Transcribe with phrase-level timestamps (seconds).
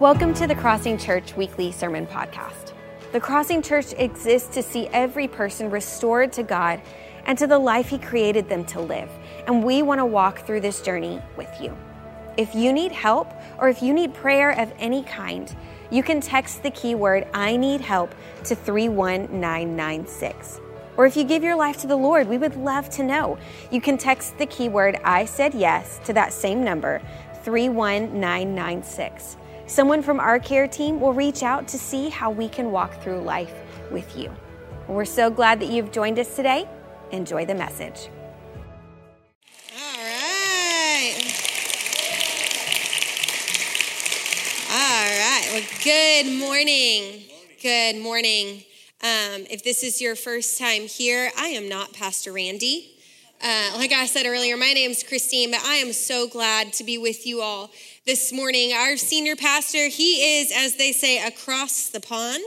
[0.00, 2.72] Welcome to the Crossing Church Weekly Sermon Podcast.
[3.12, 6.80] The Crossing Church exists to see every person restored to God
[7.26, 9.08] and to the life He created them to live.
[9.46, 11.78] And we want to walk through this journey with you.
[12.36, 15.54] If you need help or if you need prayer of any kind,
[15.92, 20.60] you can text the keyword I need help to 31996.
[20.96, 23.38] Or if you give your life to the Lord, we would love to know.
[23.70, 27.00] You can text the keyword I said yes to that same number,
[27.44, 29.36] 31996.
[29.66, 33.20] Someone from our care team will reach out to see how we can walk through
[33.20, 33.54] life
[33.90, 34.30] with you.
[34.88, 36.68] We're so glad that you've joined us today.
[37.12, 38.10] Enjoy the message.
[39.72, 41.14] All right.
[44.70, 45.48] All right.
[45.52, 47.22] Well, good morning.
[47.62, 48.64] Good morning.
[49.02, 52.90] Um, if this is your first time here, I am not Pastor Randy.
[53.42, 56.84] Uh, like I said earlier, my name is Christine, but I am so glad to
[56.84, 57.70] be with you all
[58.06, 58.74] this morning.
[58.74, 62.42] Our senior pastor, he is, as they say, across the pond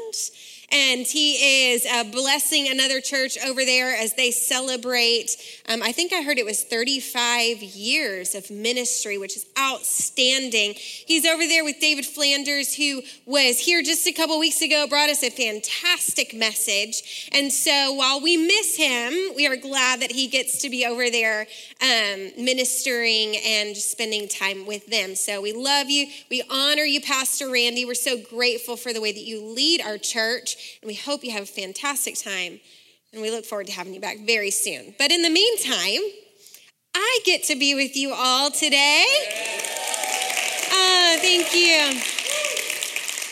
[0.69, 5.37] and he is uh, blessing another church over there as they celebrate.
[5.69, 10.73] Um, I think I heard it was 35 years of ministry, which is outstanding.
[10.75, 15.09] He's over there with David Flanders, who was here just a couple weeks ago, brought
[15.09, 17.29] us a fantastic message.
[17.31, 21.09] And so while we miss him, we are glad that he gets to be over
[21.09, 21.47] there
[21.81, 25.15] um, ministering and spending time with them.
[25.15, 26.07] So we love you.
[26.29, 27.85] We honor you, Pastor Randy.
[27.85, 31.31] We're so grateful for the way that you lead our church and we hope you
[31.31, 32.59] have a fantastic time.
[33.13, 34.93] And we look forward to having you back very soon.
[34.99, 36.01] But in the meantime,
[36.93, 39.05] I get to be with you all today.
[40.71, 42.01] Oh, thank you.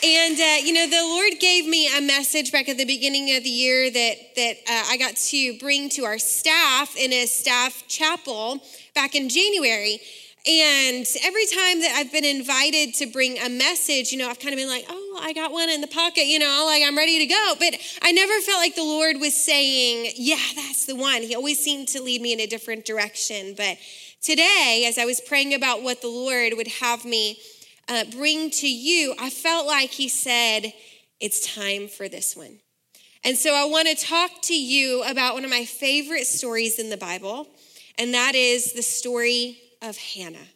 [0.08, 3.44] And uh, you know, the Lord gave me a message back at the beginning of
[3.44, 7.88] the year that that uh, I got to bring to our staff in a staff
[7.88, 8.62] chapel
[8.94, 10.00] back in January.
[10.48, 14.54] And every time that I've been invited to bring a message, you know, I've kind
[14.54, 17.18] of been like, oh, I got one in the pocket, you know, like I'm ready
[17.18, 17.54] to go.
[17.58, 21.24] But I never felt like the Lord was saying, yeah, that's the one.
[21.24, 23.56] He always seemed to lead me in a different direction.
[23.58, 23.80] But
[24.22, 27.40] today, as I was praying about what the Lord would have me
[27.90, 30.74] uh, bring to you, I felt like He said,
[31.20, 32.60] it's time for this one.
[33.24, 36.92] And so I want to talk to you about one of my favorite stories in
[36.92, 37.48] the Bible,
[37.98, 40.48] and that is the story of Hannah.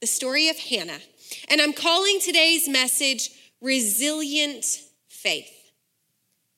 [0.00, 1.00] The story of Hannah.
[1.48, 4.64] And I'm calling today's message Resilient
[5.08, 5.52] Faith.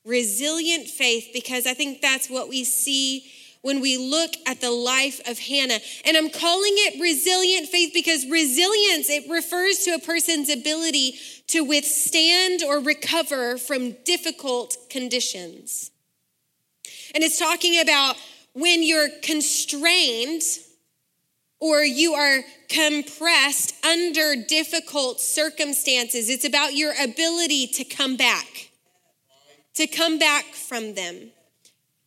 [0.05, 3.31] Resilient faith, because I think that's what we see
[3.63, 5.79] when we look at the life of Hannah.
[6.05, 11.17] And I'm calling it resilient faith because resilience, it refers to a person's ability
[11.49, 15.91] to withstand or recover from difficult conditions.
[17.15, 18.17] And it's talking about
[18.55, 20.43] when you're constrained
[21.61, 26.31] or you are compressed under difficult circumstances.
[26.31, 28.71] It's about your ability to come back,
[29.75, 31.31] to come back from them.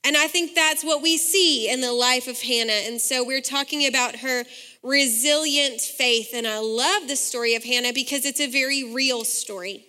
[0.03, 2.74] And I think that's what we see in the life of Hannah.
[2.74, 4.44] And so we're talking about her
[4.81, 6.31] resilient faith.
[6.34, 9.85] And I love the story of Hannah because it's a very real story.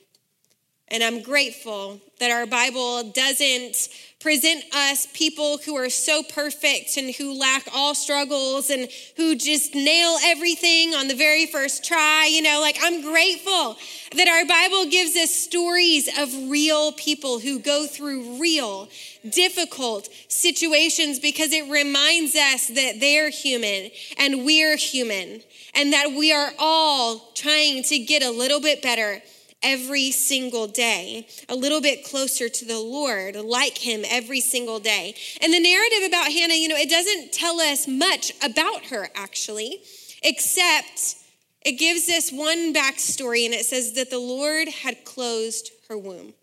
[0.89, 3.89] And I'm grateful that our Bible doesn't
[4.21, 9.75] present us people who are so perfect and who lack all struggles and who just
[9.75, 12.27] nail everything on the very first try.
[12.31, 13.77] You know, like I'm grateful
[14.17, 18.89] that our Bible gives us stories of real people who go through real,
[19.29, 25.43] difficult situations because it reminds us that they're human and we're human
[25.75, 29.23] and that we are all trying to get a little bit better
[29.65, 35.15] every single day, a little bit closer to the Lord, like Him every single day.
[35.41, 39.81] And the narrative about Hannah, you know, it doesn't tell us much about her actually,
[40.23, 41.17] except
[41.63, 46.35] it gives us one backstory and it says that the Lord had closed her womb.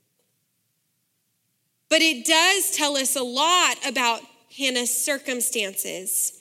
[1.90, 4.22] But it does tell us a lot about
[4.58, 6.41] Hannah's circumstances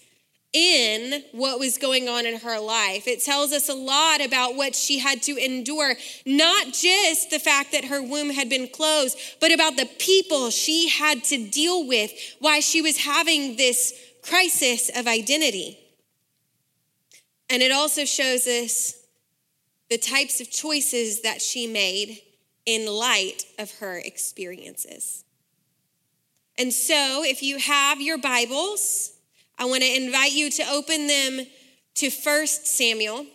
[0.52, 3.06] in what was going on in her life.
[3.06, 5.94] It tells us a lot about what she had to endure,
[6.26, 10.88] not just the fact that her womb had been closed, but about the people she
[10.88, 15.78] had to deal with, why she was having this crisis of identity.
[17.48, 18.94] And it also shows us
[19.88, 22.20] the types of choices that she made
[22.66, 25.24] in light of her experiences.
[26.58, 29.12] And so, if you have your Bibles,
[29.60, 31.46] I want to invite you to open them
[31.96, 33.26] to 1 Samuel,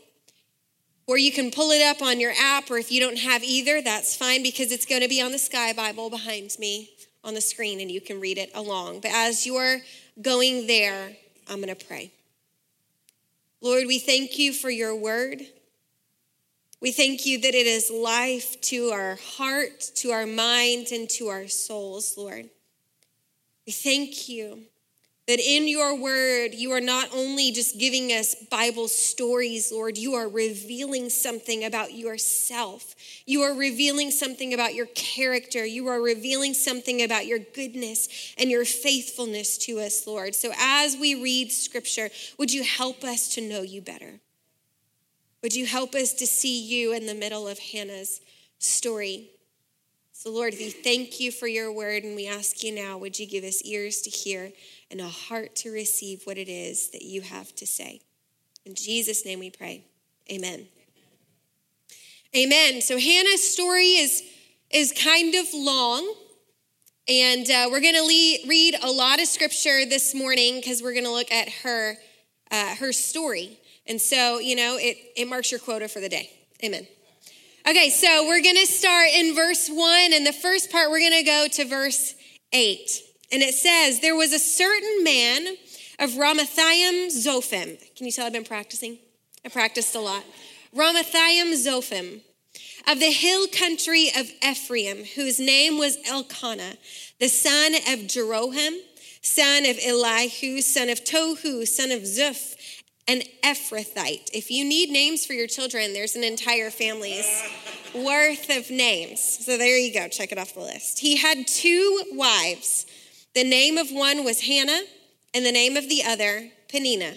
[1.05, 3.79] or you can pull it up on your app, or if you don't have either,
[3.79, 6.89] that's fine because it's going to be on the Sky Bible behind me
[7.23, 9.01] on the screen and you can read it along.
[9.01, 9.77] But as you're
[10.19, 11.15] going there,
[11.47, 12.11] I'm going to pray.
[13.61, 15.41] Lord, we thank you for your word.
[16.81, 21.27] We thank you that it is life to our heart, to our mind, and to
[21.27, 22.49] our souls, Lord.
[23.67, 24.63] We thank you
[25.27, 30.13] that in your word, you are not only just giving us Bible stories, Lord, you
[30.13, 32.93] are revealing something about yourself.
[33.25, 35.65] You are revealing something about your character.
[35.65, 40.35] You are revealing something about your goodness and your faithfulness to us, Lord.
[40.35, 44.19] So as we read scripture, would you help us to know you better?
[45.41, 48.21] Would you help us to see you in the middle of Hannah's
[48.59, 49.29] story?
[50.11, 53.27] So, Lord, we thank you for your word, and we ask you now, would you
[53.27, 54.51] give us ears to hear
[54.91, 58.01] and a heart to receive what it is that you have to say?
[58.65, 59.85] In Jesus' name we pray.
[60.31, 60.67] Amen.
[62.35, 62.81] Amen.
[62.81, 64.23] So, Hannah's story is,
[64.69, 66.13] is kind of long.
[67.07, 71.05] And uh, we're going to read a lot of scripture this morning because we're going
[71.05, 71.97] to look at her,
[72.49, 73.59] uh, her story.
[73.85, 76.31] And so, you know, it, it marks your quota for the day.
[76.63, 76.87] Amen.
[77.67, 81.19] Okay, so we're going to start in verse 1, and the first part we're going
[81.19, 82.15] to go to verse
[82.53, 83.01] 8.
[83.35, 85.57] And it says, There was a certain man
[85.99, 87.77] of Ramathaim Zophim.
[87.93, 88.97] Can you tell I've been practicing?
[89.43, 90.23] I practiced a lot.
[90.73, 92.21] Ramathaim Zophim
[92.87, 96.75] of the hill country of Ephraim, whose name was Elkanah,
[97.19, 98.77] the son of Jeroham,
[99.21, 102.55] son of Elihu, son of Tohu, son of Zuph,
[103.05, 104.29] an Ephrathite.
[104.33, 107.29] If you need names for your children, there's an entire family's
[107.93, 109.19] worth of names.
[109.45, 110.99] So there you go, check it off the list.
[110.99, 112.85] He had two wives.
[113.35, 114.83] The name of one was Hannah,
[115.33, 117.15] and the name of the other, Peninnah.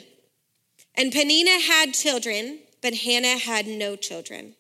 [0.96, 4.56] And Peninnah had children, but Hannah had no children.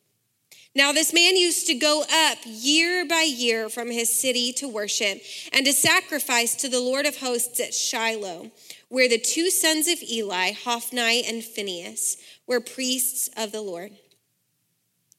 [0.76, 5.20] Now, this man used to go up year by year from his city to worship
[5.52, 8.52] and to sacrifice to the Lord of hosts at Shiloh
[8.88, 13.92] where the two sons of Eli, Hophni and Phinehas, were priests of the Lord.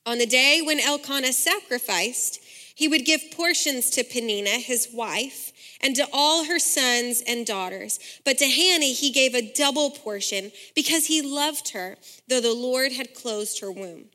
[0.05, 2.39] On the day when Elkanah sacrificed,
[2.73, 5.51] he would give portions to Peninnah, his wife,
[5.81, 7.99] and to all her sons and daughters.
[8.25, 11.97] But to Hannah he gave a double portion because he loved her,
[12.27, 14.05] though the Lord had closed her womb.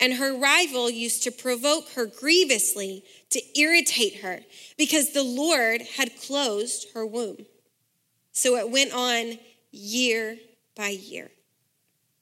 [0.00, 4.40] And her rival used to provoke her grievously to irritate her
[4.76, 7.46] because the Lord had closed her womb.
[8.32, 9.38] So it went on
[9.70, 10.38] year
[10.74, 11.30] by year.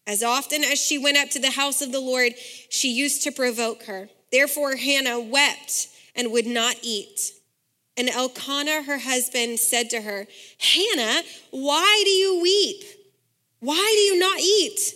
[0.06, 2.32] As often as she went up to the house of the Lord,
[2.68, 4.10] she used to provoke her.
[4.32, 7.32] Therefore, Hannah wept and would not eat.
[8.00, 10.26] And Elkanah, her husband, said to her,
[10.58, 12.82] Hannah, why do you weep?
[13.60, 14.94] Why do you not eat?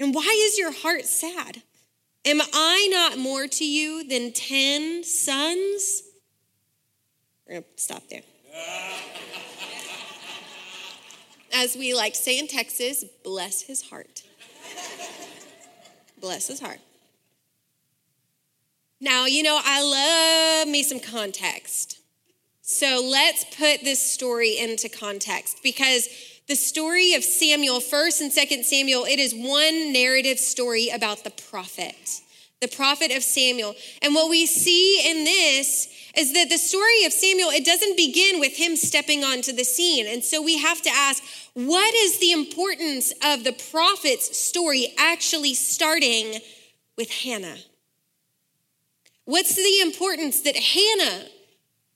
[0.00, 1.62] And why is your heart sad?
[2.24, 6.02] Am I not more to you than 10 sons?
[7.46, 8.22] We're going to stop there
[11.56, 14.22] as we like say in Texas, bless his heart.
[16.20, 16.80] bless his heart.
[19.00, 19.82] Now, you know, I
[20.64, 22.00] love me some context.
[22.68, 26.08] So let's put this story into context because
[26.48, 31.30] the story of Samuel, 1st and 2nd Samuel, it is one narrative story about the
[31.30, 32.22] prophet,
[32.60, 33.76] the prophet of Samuel.
[34.02, 35.86] And what we see in this
[36.16, 40.08] is that the story of Samuel, it doesn't begin with him stepping onto the scene.
[40.08, 41.22] And so we have to ask,
[41.54, 46.40] what is the importance of the prophet's story actually starting
[46.98, 47.58] with Hannah?
[49.24, 51.28] What's the importance that Hannah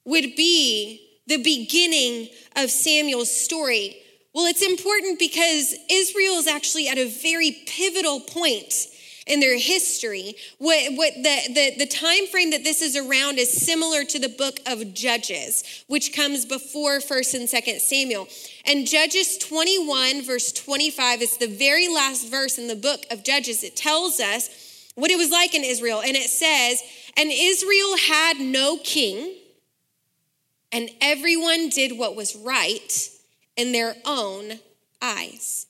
[0.04, 3.96] would be the beginning of Samuel's story?
[4.34, 8.72] Well, it's important because Israel is actually at a very pivotal point
[9.26, 10.34] in their history.
[10.58, 14.28] What, what the, the, the time frame that this is around is similar to the
[14.28, 18.28] book of Judges, which comes before 1st and 2nd Samuel.
[18.66, 23.62] And Judges 21, verse 25, is the very last verse in the book of Judges.
[23.62, 26.02] It tells us what it was like in Israel.
[26.04, 26.82] And it says,
[27.16, 29.34] And Israel had no king,
[30.72, 33.08] and everyone did what was right
[33.56, 34.60] in their own
[35.02, 35.66] eyes.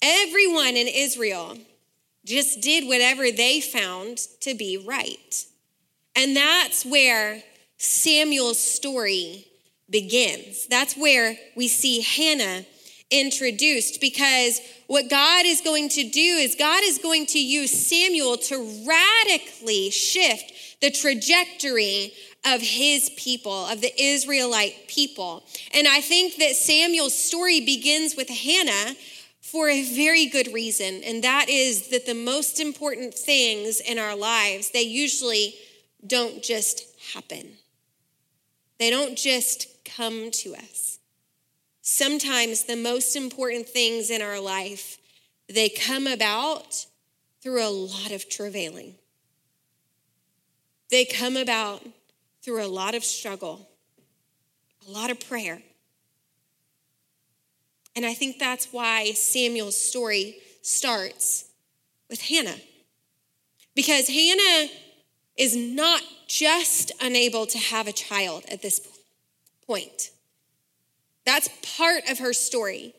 [0.00, 1.56] Everyone in Israel
[2.24, 5.44] just did whatever they found to be right.
[6.16, 7.42] And that's where
[7.78, 9.46] Samuel's story
[9.88, 10.66] begins.
[10.66, 12.64] That's where we see Hannah
[13.10, 18.38] introduced because what God is going to do is God is going to use Samuel
[18.38, 22.12] to radically shift the trajectory
[22.44, 25.44] of his people, of the Israelite people.
[25.72, 28.96] And I think that Samuel's story begins with Hannah
[29.40, 34.16] for a very good reason, and that is that the most important things in our
[34.16, 35.54] lives, they usually
[36.06, 36.84] don't just
[37.14, 37.52] happen.
[38.78, 40.98] They don't just come to us.
[41.82, 44.98] Sometimes the most important things in our life,
[45.48, 46.86] they come about
[47.40, 48.94] through a lot of travailing.
[50.92, 51.82] They come about
[52.42, 53.66] through a lot of struggle,
[54.86, 55.62] a lot of prayer.
[57.96, 61.46] And I think that's why Samuel's story starts
[62.10, 62.58] with Hannah.
[63.74, 64.68] Because Hannah
[65.38, 68.86] is not just unable to have a child at this
[69.66, 70.10] point.
[71.24, 72.94] That's part of her story.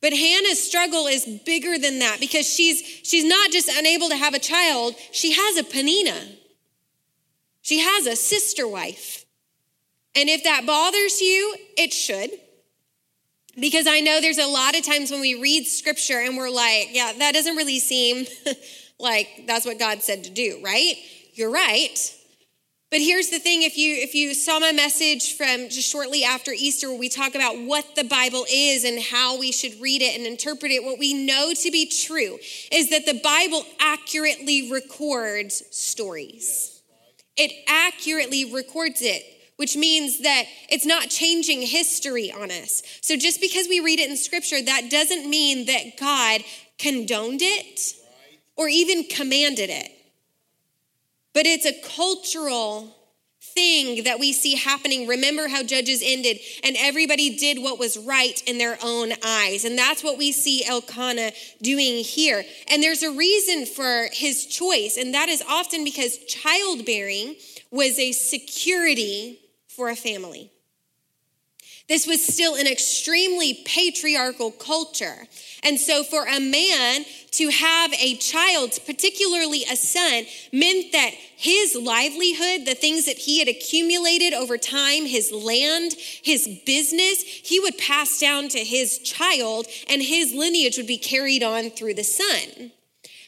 [0.00, 4.34] But Hannah's struggle is bigger than that because she's she's not just unable to have
[4.34, 6.39] a child, she has a Penina.
[7.62, 9.24] She has a sister wife.
[10.14, 12.30] And if that bothers you, it should.
[13.58, 16.88] Because I know there's a lot of times when we read scripture and we're like,
[16.92, 18.26] yeah, that doesn't really seem
[18.98, 20.94] like that's what God said to do, right?
[21.34, 22.16] You're right.
[22.90, 26.50] But here's the thing if you if you saw my message from just shortly after
[26.52, 30.16] Easter where we talk about what the Bible is and how we should read it
[30.16, 32.38] and interpret it what we know to be true
[32.72, 36.79] is that the Bible accurately records stories.
[37.40, 39.24] It accurately records it
[39.60, 42.82] which means that it's not changing history on us.
[43.02, 46.40] So just because we read it in scripture, that doesn't mean that God
[46.78, 47.92] condoned it
[48.56, 49.92] or even commanded it.
[51.34, 52.96] But it's a cultural
[53.60, 55.06] thing that we see happening.
[55.06, 59.66] Remember how Judges ended, and everybody did what was right in their own eyes.
[59.66, 62.42] And that's what we see Elkanah doing here.
[62.70, 67.36] And there's a reason for his choice, and that is often because childbearing
[67.70, 69.38] was a security
[69.68, 70.50] for a family.
[71.90, 75.26] This was still an extremely patriarchal culture.
[75.64, 81.74] And so, for a man to have a child, particularly a son, meant that his
[81.74, 87.76] livelihood, the things that he had accumulated over time, his land, his business, he would
[87.76, 92.70] pass down to his child, and his lineage would be carried on through the son.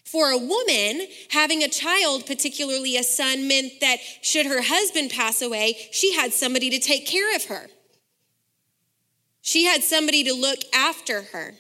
[0.04, 5.42] For a woman, having a child, particularly a son, meant that should her husband pass
[5.42, 7.68] away, she had somebody to take care of her.
[9.42, 11.54] She had somebody to look after her.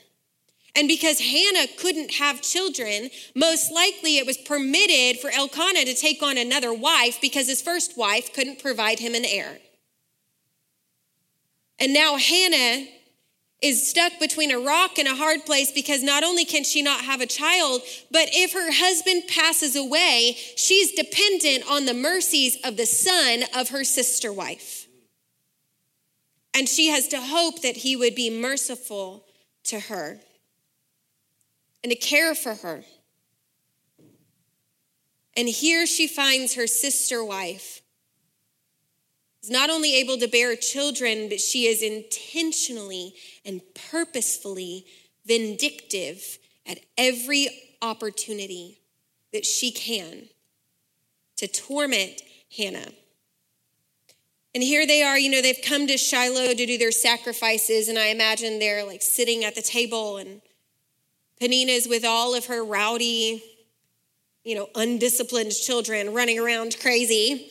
[0.74, 6.22] And because Hannah couldn't have children, most likely it was permitted for Elkanah to take
[6.22, 9.58] on another wife because his first wife couldn't provide him an heir.
[11.78, 12.86] And now Hannah
[13.60, 17.04] is stuck between a rock and a hard place because not only can she not
[17.04, 22.76] have a child, but if her husband passes away, she's dependent on the mercies of
[22.76, 24.81] the son of her sister wife.
[26.54, 29.24] And she has to hope that he would be merciful
[29.64, 30.20] to her
[31.82, 32.84] and to care for her.
[35.36, 37.82] And here she finds her sister wife
[39.42, 44.86] is not only able to bear children, but she is intentionally and purposefully
[45.26, 47.48] vindictive at every
[47.80, 48.78] opportunity
[49.32, 50.28] that she can
[51.36, 52.22] to torment
[52.56, 52.92] Hannah.
[54.54, 57.98] And here they are, you know, they've come to Shiloh to do their sacrifices, and
[57.98, 60.42] I imagine they're like sitting at the table, and
[61.40, 63.42] Penina's with all of her rowdy,
[64.44, 67.50] you know, undisciplined children running around crazy.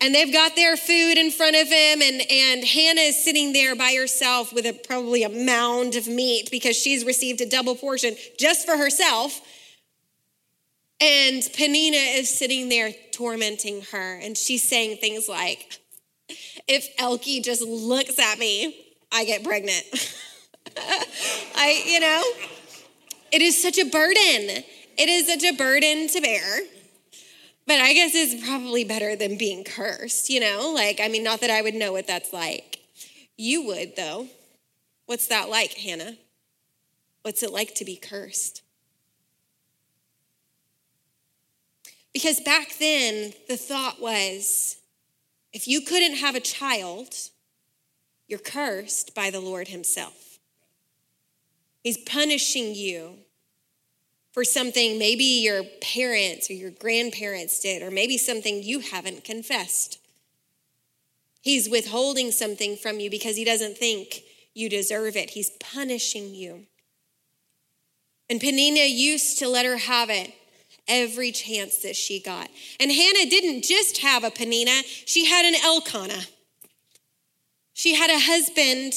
[0.00, 3.74] And they've got their food in front of him, and, and Hannah is sitting there
[3.74, 8.14] by herself with a, probably a mound of meat because she's received a double portion
[8.38, 9.40] just for herself.
[11.00, 15.80] And Penina is sitting there tormenting her, and she's saying things like,
[16.68, 19.84] if Elkie just looks at me, I get pregnant.
[21.56, 22.22] I, you know,
[23.32, 24.64] it is such a burden.
[24.96, 26.60] It is such a burden to bear.
[27.66, 30.72] But I guess it's probably better than being cursed, you know?
[30.74, 32.78] Like, I mean, not that I would know what that's like.
[33.36, 34.28] You would, though.
[35.06, 36.16] What's that like, Hannah?
[37.22, 38.62] What's it like to be cursed?
[42.14, 44.77] Because back then, the thought was
[45.52, 47.14] if you couldn't have a child,
[48.26, 50.38] you're cursed by the Lord Himself.
[51.82, 53.18] He's punishing you
[54.32, 59.98] for something maybe your parents or your grandparents did, or maybe something you haven't confessed.
[61.40, 64.22] He's withholding something from you because He doesn't think
[64.54, 65.30] you deserve it.
[65.30, 66.66] He's punishing you.
[68.28, 70.32] And Penina used to let her have it
[70.88, 72.48] every chance that she got.
[72.80, 76.24] And Hannah didn't just have a Penina, she had an Elkanah.
[77.74, 78.92] She had a husband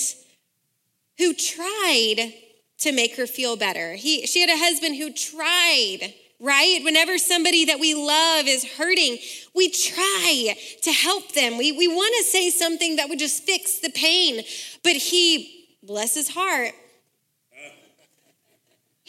[1.19, 2.33] who tried
[2.79, 3.93] to make her feel better.
[3.93, 6.79] He, she had a husband who tried, right?
[6.83, 9.19] Whenever somebody that we love is hurting,
[9.53, 11.59] we try to help them.
[11.59, 14.43] We, we want to say something that would just fix the pain.
[14.83, 16.71] But he, bless his heart,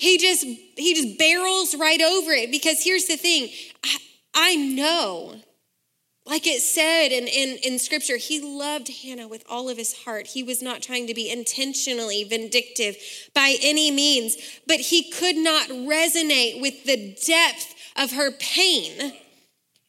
[0.03, 3.49] he just he just barrels right over it because here's the thing
[3.85, 3.97] I,
[4.35, 5.37] I know
[6.25, 10.29] like it said in, in, in scripture, he loved Hannah with all of his heart.
[10.29, 12.97] He was not trying to be intentionally vindictive
[13.35, 14.37] by any means,
[14.69, 19.15] but he could not resonate with the depth of her pain.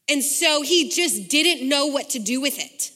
[0.10, 2.89] And so he just didn't know what to do with it.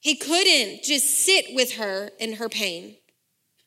[0.00, 2.96] He couldn't just sit with her in her pain.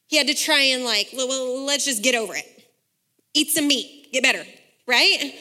[0.10, 2.46] He had to try and, like, well, let's just get over it.
[3.36, 4.44] Eat some meat, get better,
[4.88, 5.36] right?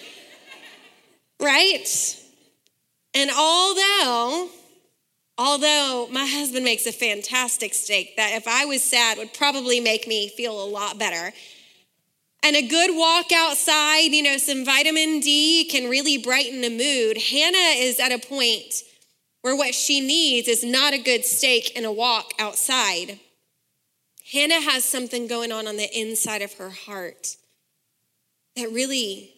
[1.41, 2.17] right?
[3.15, 4.51] And although,
[5.39, 10.07] although my husband makes a fantastic steak that if I was sad would probably make
[10.07, 11.33] me feel a lot better.
[12.43, 17.17] And a good walk outside, you know, some vitamin D can really brighten the mood.
[17.17, 18.75] Hannah is at a point
[19.41, 23.19] where what she needs is not a good steak and a walk outside.
[24.33, 27.37] Hannah has something going on on the inside of her heart
[28.57, 29.33] that really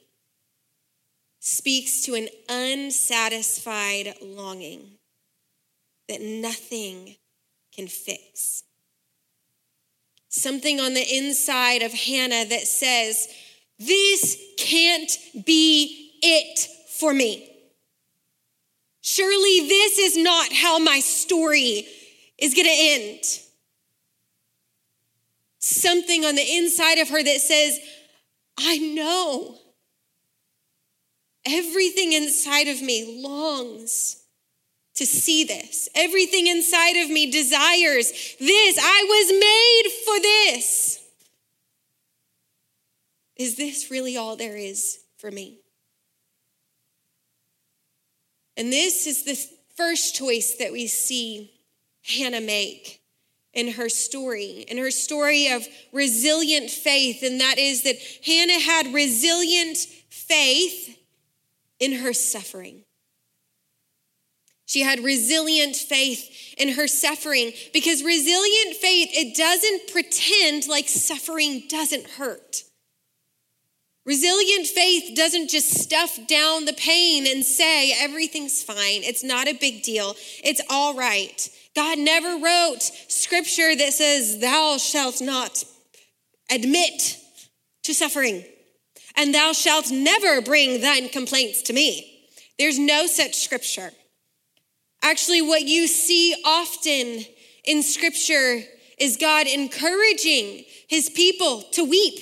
[1.39, 4.99] speaks to an unsatisfied longing
[6.09, 7.17] that nothing
[7.73, 8.65] can fix.
[10.29, 13.29] Something on the inside of Hannah that says,
[13.79, 15.11] This can't
[15.47, 16.67] be it
[16.99, 17.49] for me.
[19.03, 21.87] Surely this is not how my story
[22.39, 23.41] is going to end.
[25.71, 27.79] Something on the inside of her that says,
[28.59, 29.59] I know
[31.47, 34.23] Everything inside of me longs
[34.95, 35.89] to see this.
[35.95, 38.79] Everything inside of me desires this.
[38.79, 40.99] I was made for this.
[43.37, 45.61] Is this really all there is for me?
[48.57, 49.39] And this is the
[49.77, 51.51] first choice that we see
[52.03, 53.00] Hannah make
[53.53, 57.23] in her story, in her story of resilient faith.
[57.23, 60.99] And that is that Hannah had resilient faith
[61.79, 62.85] in her suffering.
[64.67, 71.65] She had resilient faith in her suffering because resilient faith, it doesn't pretend like suffering
[71.69, 72.63] doesn't hurt.
[74.07, 79.03] Resilient faith doesn't just stuff down the pain and say everything's fine.
[79.03, 80.15] It's not a big deal.
[80.43, 81.49] It's all right.
[81.75, 85.65] God never wrote scripture that says, Thou shalt not
[86.51, 87.17] admit
[87.85, 88.45] to suffering
[89.17, 92.27] and thou shalt never bring thine complaints to me.
[92.59, 93.91] There's no such scripture.
[95.03, 97.25] Actually, what you see often
[97.65, 98.61] in scripture
[98.99, 102.21] is God encouraging his people to weep,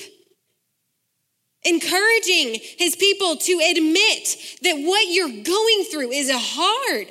[1.64, 7.08] encouraging his people to admit that what you're going through is hard,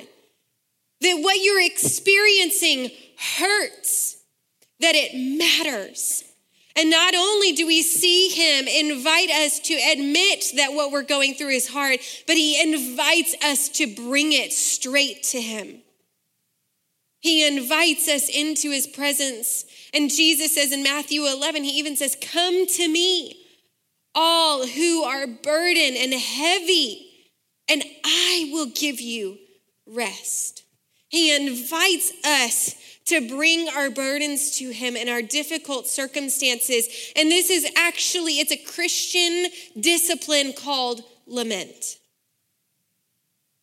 [1.00, 2.90] that what you're experiencing
[3.38, 4.16] hurts,
[4.80, 6.24] that it matters.
[6.76, 11.34] And not only do we see him invite us to admit that what we're going
[11.34, 15.82] through is hard, but he invites us to bring it straight to him.
[17.20, 19.64] He invites us into his presence.
[19.92, 23.44] And Jesus says in Matthew 11, he even says, Come to me,
[24.14, 27.10] all who are burdened and heavy,
[27.68, 29.38] and I will give you
[29.86, 30.62] rest.
[31.08, 32.74] He invites us
[33.06, 37.12] to bring our burdens to him in our difficult circumstances.
[37.16, 39.46] And this is actually it's a Christian
[39.80, 41.98] discipline called lament.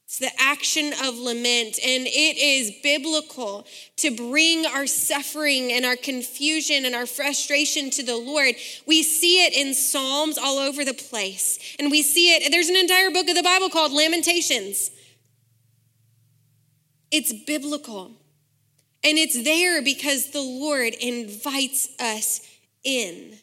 [0.06, 5.98] It's the action of lament, and it is biblical to bring our suffering and our
[5.98, 8.56] confusion and our frustration to the Lord.
[8.88, 12.50] We see it in Psalms all over the place, and we see it.
[12.50, 14.90] There's an entire book of the Bible called Lamentations.
[17.12, 18.12] It's biblical.
[19.04, 22.42] And it's there because the Lord invites us
[22.84, 23.38] in.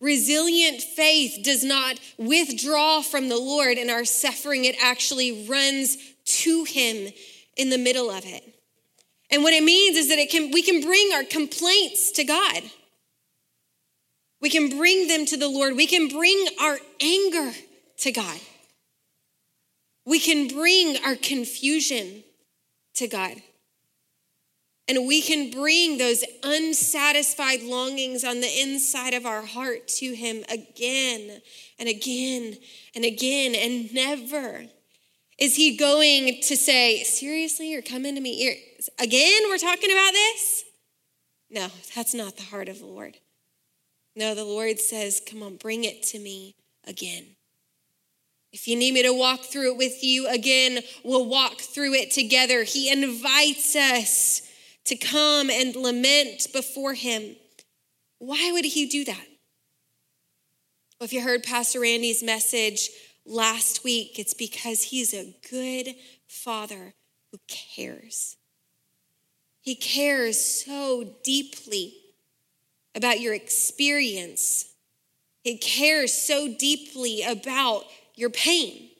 [0.00, 6.64] Resilient faith does not withdraw from the Lord in our suffering, it actually runs to
[6.64, 7.12] Him
[7.56, 8.44] in the middle of it.
[9.30, 12.62] And what it means is that it can, we can bring our complaints to God.
[14.42, 15.74] We can bring them to the Lord.
[15.74, 17.52] We can bring our anger
[18.00, 18.38] to God.
[20.06, 22.24] We can bring our confusion
[22.94, 23.36] to God.
[24.86, 30.44] And we can bring those unsatisfied longings on the inside of our heart to Him
[30.50, 31.40] again
[31.78, 32.58] and again
[32.94, 33.54] and again.
[33.54, 34.64] And never
[35.38, 39.42] is He going to say, Seriously, you're coming to me again?
[39.48, 40.64] We're talking about this?
[41.50, 43.16] No, that's not the heart of the Lord.
[44.14, 47.36] No, the Lord says, Come on, bring it to me again.
[48.54, 52.12] If you need me to walk through it with you again, we'll walk through it
[52.12, 52.62] together.
[52.62, 54.42] He invites us
[54.84, 57.34] to come and lament before him.
[58.20, 59.26] Why would he do that?
[61.00, 62.90] Well, if you heard Pastor Randy's message
[63.26, 65.96] last week, it's because he's a good
[66.28, 66.94] father
[67.32, 68.36] who cares.
[69.62, 71.94] He cares so deeply
[72.94, 74.66] about your experience.
[75.42, 78.90] He cares so deeply about your pain.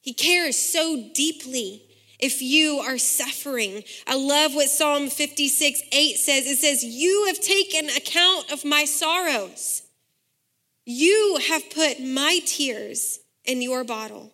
[0.00, 1.84] He cares so deeply
[2.18, 3.82] if you are suffering.
[4.06, 6.46] I love what Psalm 56 8 says.
[6.46, 9.82] It says, You have taken account of my sorrows.
[10.84, 14.32] You have put my tears in your bottle.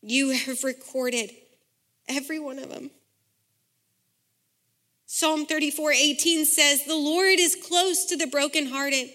[0.00, 1.30] You have recorded
[2.08, 2.90] every one of them.
[5.06, 9.10] Psalm 34 18 says, The Lord is close to the brokenhearted,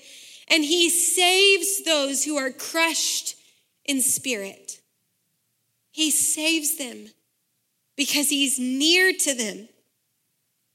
[0.50, 3.37] and he saves those who are crushed
[3.88, 4.80] in spirit.
[5.91, 7.08] He saves them
[7.95, 9.69] because he's near to them,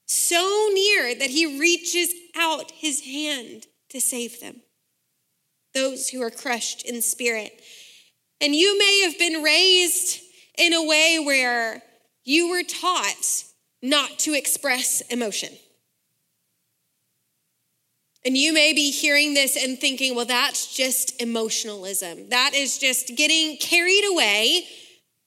[0.06, 4.62] so near that he reaches out his hand to save them,
[5.74, 7.62] those who are crushed in spirit.
[8.40, 10.20] And you may have been raised
[10.58, 11.82] in a way where
[12.24, 13.44] you were taught
[13.80, 15.50] not to express emotion.
[18.24, 22.28] And you may be hearing this and thinking, well, that's just emotionalism.
[22.28, 24.64] That is just getting carried away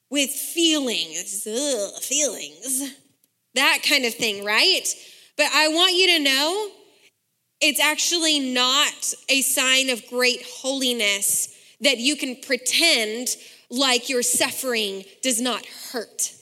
[0.10, 2.94] with feelings, Ugh, feelings,
[3.54, 4.88] that kind of thing, right?
[5.36, 6.70] But I want you to know
[7.60, 13.36] it's actually not a sign of great holiness that you can pretend
[13.70, 16.35] like your suffering does not hurt.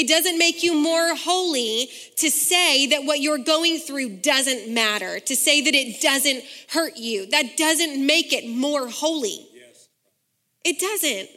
[0.00, 5.20] It doesn't make you more holy to say that what you're going through doesn't matter,
[5.20, 7.26] to say that it doesn't hurt you.
[7.26, 9.46] That doesn't make it more holy.
[9.52, 9.88] Yes.
[10.64, 11.28] It doesn't.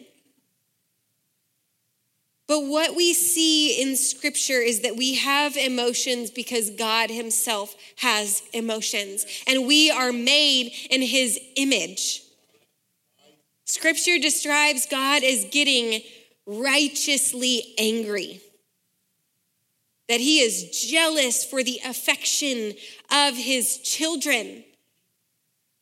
[2.47, 8.43] But what we see in scripture is that we have emotions because God Himself has
[8.53, 12.21] emotions, and we are made in His image.
[13.65, 16.01] Scripture describes God as getting
[16.45, 18.39] righteously angry.
[20.09, 22.73] That he is jealous for the affection
[23.11, 24.63] of his children.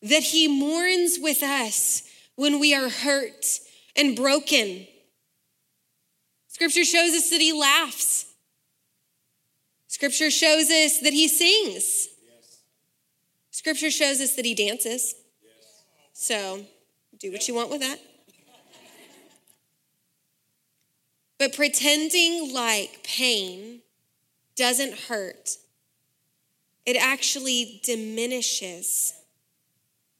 [0.01, 2.03] That he mourns with us
[2.35, 3.45] when we are hurt
[3.95, 4.87] and broken.
[6.47, 8.25] Scripture shows us that he laughs.
[9.87, 12.07] Scripture shows us that he sings.
[13.51, 15.13] Scripture shows us that he dances.
[16.13, 16.65] So
[17.19, 17.99] do what you want with that.
[21.37, 23.81] But pretending like pain
[24.55, 25.57] doesn't hurt,
[26.85, 29.13] it actually diminishes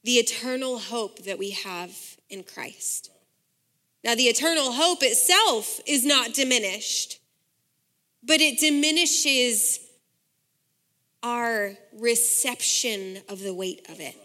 [0.04, 1.96] the eternal hope that we have
[2.30, 3.12] in Christ.
[4.04, 7.20] Now, the eternal hope itself is not diminished,
[8.24, 9.80] but it diminishes
[11.24, 14.16] our reception of the weight of it.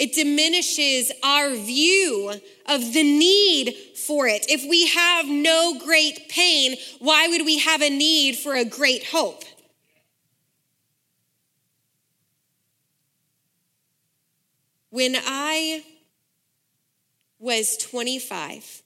[0.00, 2.32] It diminishes our view
[2.64, 4.46] of the need for it.
[4.48, 9.04] If we have no great pain, why would we have a need for a great
[9.04, 9.44] hope?
[14.88, 15.84] When I
[17.38, 18.82] was 25,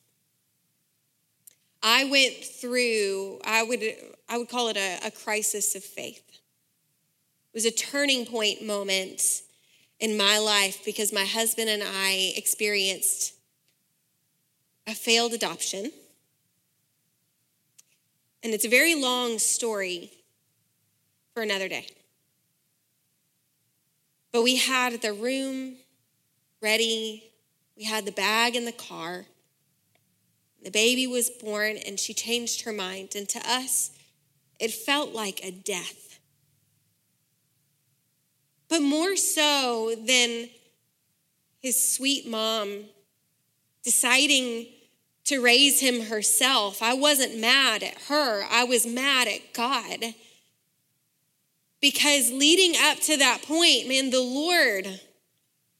[1.80, 3.84] I went through, I would,
[4.28, 6.24] I would call it a, a crisis of faith.
[6.28, 9.42] It was a turning point moment
[10.04, 13.32] in my life because my husband and I experienced
[14.86, 15.90] a failed adoption.
[18.42, 20.10] And it's a very long story
[21.32, 21.86] for another day.
[24.30, 25.76] But we had the room
[26.60, 27.24] ready,
[27.74, 29.24] we had the bag in the car.
[30.62, 33.14] The baby was born, and she changed her mind.
[33.16, 33.90] And to us,
[34.60, 36.03] it felt like a death.
[38.74, 40.48] But more so than
[41.62, 42.86] his sweet mom
[43.84, 44.66] deciding
[45.26, 50.16] to raise him herself, I wasn't mad at her, I was mad at God.
[51.80, 55.00] Because leading up to that point, man, the Lord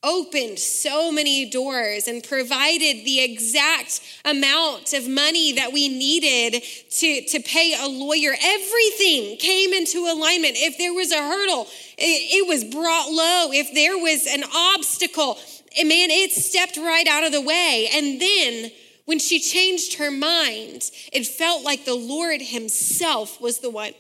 [0.05, 7.23] opened so many doors and provided the exact amount of money that we needed to,
[7.23, 8.35] to pay a lawyer.
[8.43, 10.55] Everything came into alignment.
[10.57, 13.51] If there was a hurdle, it, it was brought low.
[13.53, 15.39] If there was an obstacle,
[15.77, 17.89] eh, man, it stepped right out of the way.
[17.93, 18.71] And then
[19.07, 23.93] when she changed her mind, it felt like the Lord Himself was the one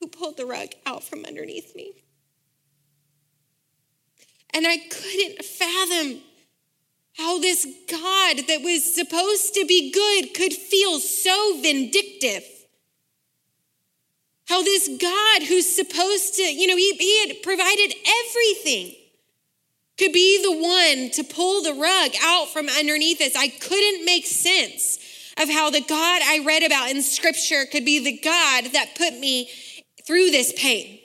[0.00, 1.99] who pulled the rug out from underneath me.
[4.54, 6.20] And I couldn't fathom
[7.16, 12.44] how this God that was supposed to be good could feel so vindictive.
[14.48, 17.94] How this God who's supposed to, you know, he, he had provided
[18.26, 18.94] everything
[19.98, 23.36] could be the one to pull the rug out from underneath us.
[23.36, 24.98] I couldn't make sense
[25.36, 29.18] of how the God I read about in scripture could be the God that put
[29.18, 29.50] me
[30.06, 30.98] through this pain.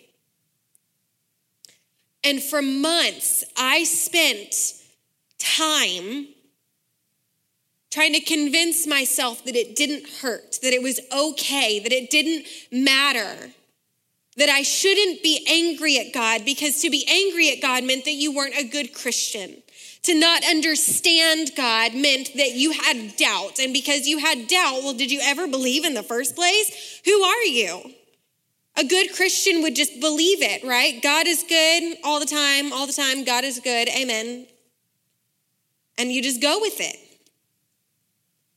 [2.26, 4.74] And for months, I spent
[5.38, 6.28] time
[7.92, 12.46] trying to convince myself that it didn't hurt, that it was okay, that it didn't
[12.72, 13.52] matter,
[14.38, 18.12] that I shouldn't be angry at God because to be angry at God meant that
[18.12, 19.62] you weren't a good Christian.
[20.04, 23.60] To not understand God meant that you had doubt.
[23.60, 27.02] And because you had doubt, well, did you ever believe in the first place?
[27.06, 27.94] Who are you?
[28.78, 31.02] A good Christian would just believe it, right?
[31.02, 33.24] God is good all the time, all the time.
[33.24, 33.88] God is good.
[33.90, 34.48] Amen.
[35.98, 36.98] And you just go with it.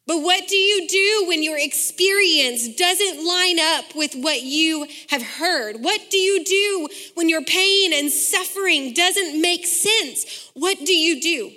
[0.09, 5.23] But what do you do when your experience doesn't line up with what you have
[5.23, 5.85] heard?
[5.85, 10.51] What do you do when your pain and suffering doesn't make sense?
[10.55, 11.53] What do you do?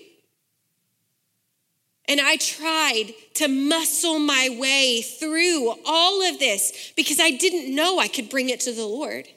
[2.12, 8.00] And I tried to muscle my way through all of this because I didn't know
[8.00, 9.30] I could bring it to the Lord.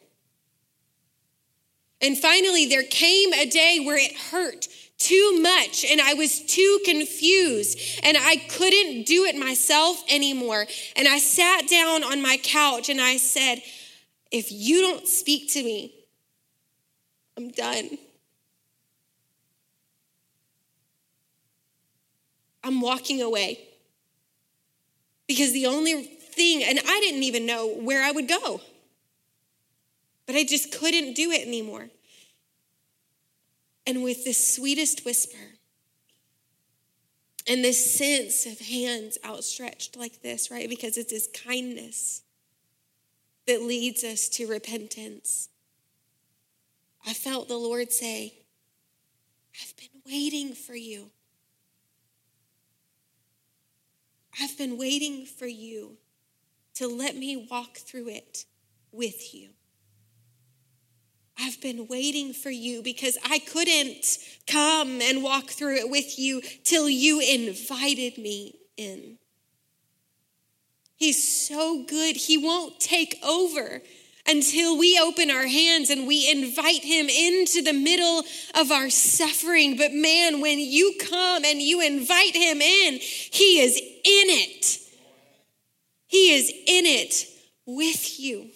[2.03, 4.67] And finally, there came a day where it hurt
[4.99, 10.67] too much and I was too confused and I couldn't do it myself anymore.
[10.97, 13.63] And I sat down on my couch and I said,
[14.33, 15.95] If you don't speak to me,
[17.37, 17.99] I'm done.
[22.65, 23.61] I'm walking away.
[25.29, 28.61] Because the only thing, and I didn't even know where I would go,
[30.27, 31.89] but I just couldn't do it anymore.
[33.87, 35.37] And with this sweetest whisper
[37.47, 40.69] and this sense of hands outstretched like this, right?
[40.69, 42.23] Because it's his kindness
[43.47, 45.51] that leads us to repentance.
[47.07, 48.33] I felt the Lord say,
[49.63, 51.11] I've been waiting for you.
[54.41, 55.99] I've been waiting for you
[56.75, 58.47] to let me walk through it
[58.91, 59.51] with you.
[61.39, 66.43] I've been waiting for you because I couldn't come and walk through it with you
[66.63, 69.19] till you invited me in.
[70.97, 72.17] He's so good.
[72.17, 73.83] He won't take over
[74.27, 78.23] until we open our hands and we invite him into the middle
[78.55, 79.77] of our suffering.
[79.77, 84.79] But man, when you come and you invite him in, he is it.
[86.07, 87.27] He is in it
[87.67, 88.51] with you.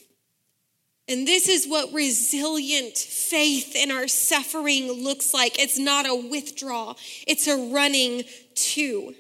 [1.09, 5.59] And this is what resilient faith in our suffering looks like.
[5.59, 9.15] It's not a withdrawal, it's a running to.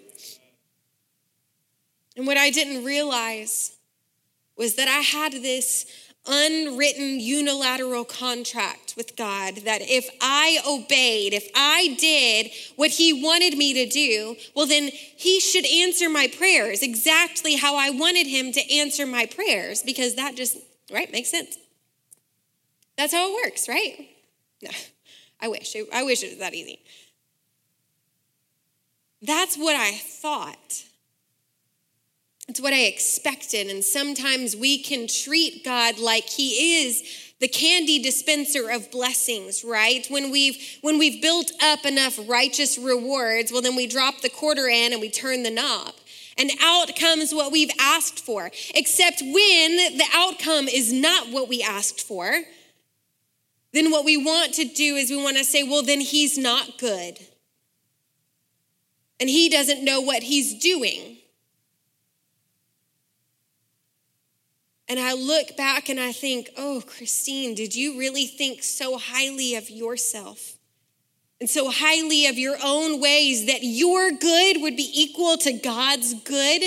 [2.16, 3.76] And what I didn't realize
[4.56, 5.86] was that I had this
[6.26, 13.56] unwritten unilateral contract with God that if I obeyed, if I did what He wanted
[13.56, 18.52] me to do, well, then He should answer my prayers exactly how I wanted Him
[18.52, 20.56] to answer my prayers because that just,
[20.92, 21.56] right, makes sense.
[22.96, 24.08] That's how it works, right?
[24.60, 24.70] No,
[25.40, 25.76] I wish.
[25.92, 26.80] I wish it was that easy.
[29.22, 30.84] That's what I thought.
[32.48, 33.68] It's what I expected.
[33.68, 37.02] And sometimes we can treat God like He is
[37.40, 40.06] the candy dispenser of blessings, right?
[40.08, 44.66] When we've when we've built up enough righteous rewards, well then we drop the quarter
[44.66, 45.94] in and we turn the knob.
[46.38, 48.50] And out comes what we've asked for.
[48.74, 52.32] Except when the outcome is not what we asked for,
[53.72, 56.78] then what we want to do is we want to say, well, then he's not
[56.78, 57.18] good.
[59.20, 61.17] And he doesn't know what he's doing.
[64.88, 69.54] And I look back and I think, oh, Christine, did you really think so highly
[69.54, 70.56] of yourself
[71.40, 76.14] and so highly of your own ways that your good would be equal to God's
[76.14, 76.62] good?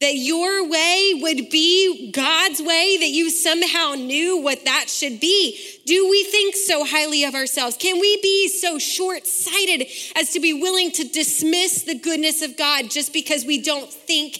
[0.00, 5.58] That your way would be God's way, that you somehow knew what that should be.
[5.86, 7.76] Do we think so highly of ourselves?
[7.76, 12.56] Can we be so short sighted as to be willing to dismiss the goodness of
[12.56, 14.38] God just because we don't think,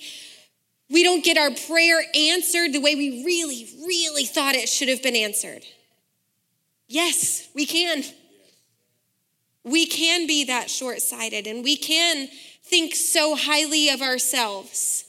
[0.91, 5.03] we don't get our prayer answered the way we really, really thought it should have
[5.03, 5.65] been answered?
[6.89, 8.03] Yes, we can.
[9.65, 12.29] We can be that short sighted and we can
[12.63, 15.09] think so highly of ourselves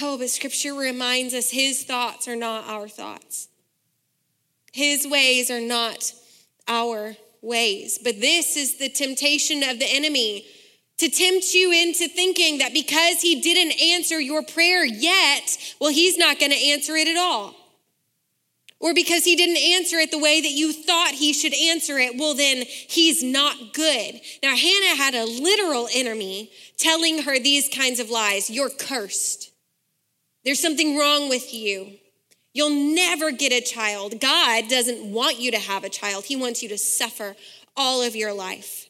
[0.00, 3.48] Oh, but scripture reminds us his thoughts are not our thoughts.
[4.72, 6.12] His ways are not
[6.68, 7.98] our ways.
[8.02, 10.46] But this is the temptation of the enemy
[10.98, 16.18] to tempt you into thinking that because he didn't answer your prayer yet, well, he's
[16.18, 17.54] not going to answer it at all.
[18.80, 22.16] Or because he didn't answer it the way that you thought he should answer it,
[22.16, 24.20] well, then he's not good.
[24.42, 29.50] Now, Hannah had a literal enemy telling her these kinds of lies You're cursed.
[30.44, 31.94] There's something wrong with you.
[32.54, 34.20] You'll never get a child.
[34.20, 37.34] God doesn't want you to have a child, He wants you to suffer
[37.76, 38.87] all of your life.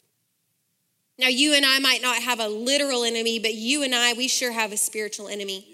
[1.18, 4.28] Now, you and I might not have a literal enemy, but you and I, we
[4.28, 5.66] sure have a spiritual enemy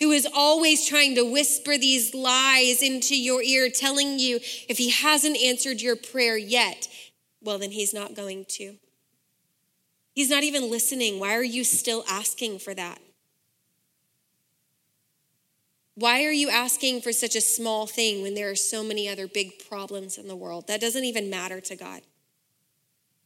[0.00, 4.36] who is always trying to whisper these lies into your ear, telling you
[4.68, 6.88] if he hasn't answered your prayer yet,
[7.40, 8.74] well, then he's not going to.
[10.14, 11.18] He's not even listening.
[11.18, 12.98] Why are you still asking for that?
[15.96, 19.28] Why are you asking for such a small thing when there are so many other
[19.28, 20.66] big problems in the world?
[20.66, 22.02] That doesn't even matter to God.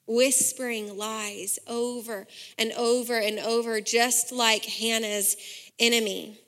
[0.09, 5.37] Whispering lies over and over and over, just like Hannah's
[5.79, 6.41] enemy.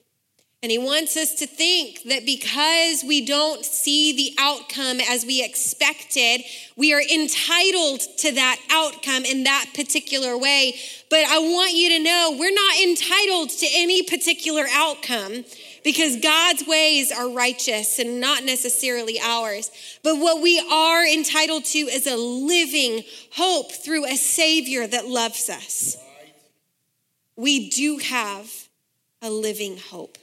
[0.62, 5.42] And he wants us to think that because we don't see the outcome as we
[5.42, 6.42] expected,
[6.76, 10.78] we are entitled to that outcome in that particular way.
[11.08, 15.44] But I want you to know we're not entitled to any particular outcome
[15.84, 19.70] because God's ways are righteous and not necessarily ours.
[20.02, 25.48] But what we are entitled to is a living hope through a Savior that loves
[25.48, 25.96] us.
[27.36, 28.50] We do have
[29.22, 30.18] a living hope.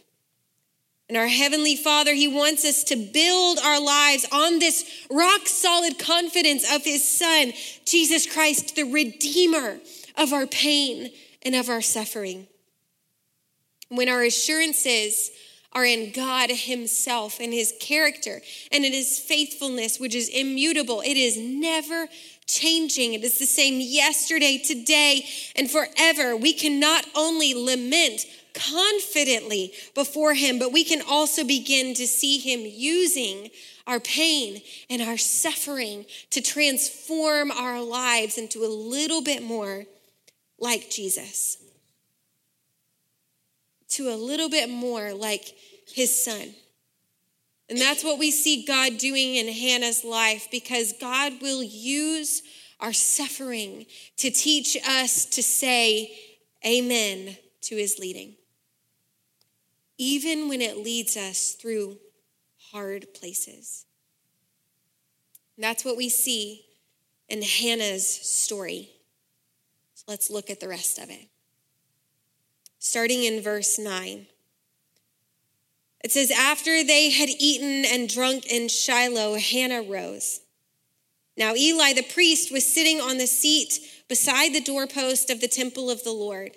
[1.10, 5.98] And our Heavenly Father, He wants us to build our lives on this rock solid
[5.98, 7.54] confidence of His Son,
[7.86, 9.80] Jesus Christ, the Redeemer
[10.18, 11.12] of our pain
[11.44, 12.48] and of our suffering.
[13.90, 15.32] When our assurances
[15.78, 21.18] are in God Himself and His character and in His faithfulness, which is immutable, it
[21.18, 22.08] is never
[22.48, 23.14] changing.
[23.14, 26.36] It is the same yesterday, today, and forever.
[26.36, 32.40] We can not only lament, confidently before Him, but we can also begin to see
[32.40, 33.52] Him using
[33.86, 39.86] our pain and our suffering to transform our lives into a little bit more
[40.58, 41.58] like Jesus,
[43.90, 45.56] to a little bit more like
[45.88, 46.54] His Son.
[47.70, 52.42] And that's what we see God doing in Hannah's life because God will use
[52.80, 53.86] our suffering
[54.18, 56.18] to teach us to say
[56.66, 58.36] amen to his leading
[59.98, 61.98] even when it leads us through
[62.72, 63.86] hard places.
[65.58, 66.64] that's what we see
[67.30, 68.90] in Hannah's story.
[69.96, 71.28] So let's look at the rest of it.
[72.80, 74.28] Starting in verse 9.
[76.04, 80.42] It says, After they had eaten and drunk in Shiloh, Hannah rose.
[81.36, 85.90] Now Eli the priest was sitting on the seat beside the doorpost of the temple
[85.90, 86.52] of the Lord.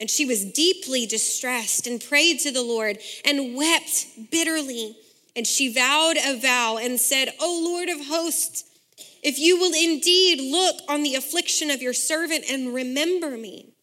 [0.00, 4.96] And she was deeply distressed and prayed to the Lord and wept bitterly.
[5.34, 8.64] And she vowed a vow and said, O Lord of hosts,
[9.22, 13.74] if you will indeed look on the affliction of your servant and remember me,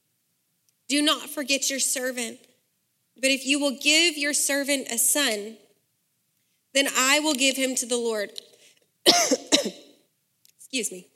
[0.87, 2.39] do not forget your servant.
[3.15, 5.57] But if you will give your servant a son,
[6.73, 8.31] then I will give him to the Lord.
[9.07, 11.07] Excuse me.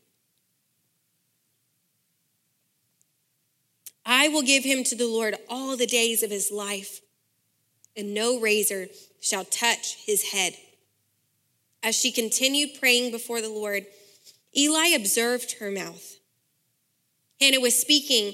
[4.05, 7.01] I will give him to the Lord all the days of his life,
[7.95, 8.88] and no razor
[9.21, 10.53] shall touch his head.
[11.84, 13.86] As she continued praying before the Lord,
[14.58, 16.17] Eli observed her mouth.
[17.39, 18.34] Hannah was speaking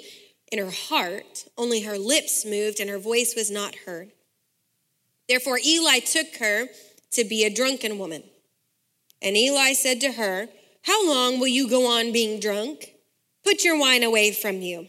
[0.52, 4.12] in her heart, only her lips moved and her voice was not heard.
[5.28, 6.68] Therefore, Eli took her
[7.12, 8.24] to be a drunken woman.
[9.22, 10.48] And Eli said to her,
[10.84, 12.94] How long will you go on being drunk?
[13.44, 14.88] Put your wine away from you.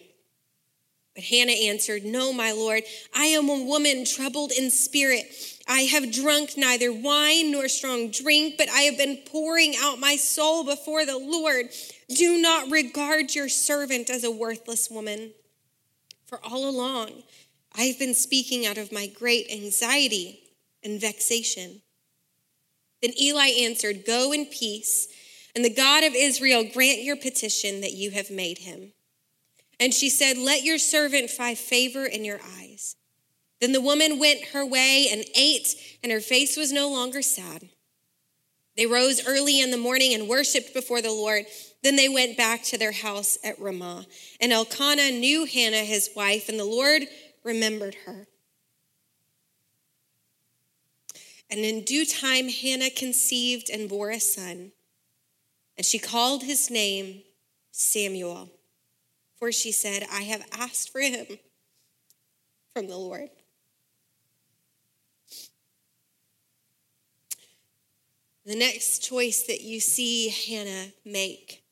[1.14, 2.82] But Hannah answered, No, my Lord,
[3.14, 5.24] I am a woman troubled in spirit.
[5.66, 10.16] I have drunk neither wine nor strong drink, but I have been pouring out my
[10.16, 11.66] soul before the Lord.
[12.14, 15.32] Do not regard your servant as a worthless woman.
[16.26, 17.22] For all along,
[17.74, 20.40] I have been speaking out of my great anxiety
[20.82, 21.82] and vexation.
[23.02, 25.08] Then Eli answered, Go in peace,
[25.54, 28.92] and the God of Israel grant your petition that you have made him.
[29.78, 32.96] And she said, Let your servant find favor in your eyes.
[33.60, 37.68] Then the woman went her way and ate, and her face was no longer sad.
[38.76, 41.46] They rose early in the morning and worshiped before the Lord.
[41.86, 44.06] Then they went back to their house at Ramah.
[44.40, 47.02] And Elkanah knew Hannah, his wife, and the Lord
[47.44, 48.26] remembered her.
[51.48, 54.72] And in due time, Hannah conceived and bore a son,
[55.76, 57.22] and she called his name
[57.70, 58.50] Samuel.
[59.36, 61.38] for she said, I have asked for him
[62.74, 63.30] from the Lord.
[68.44, 71.62] The next choice that you see Hannah make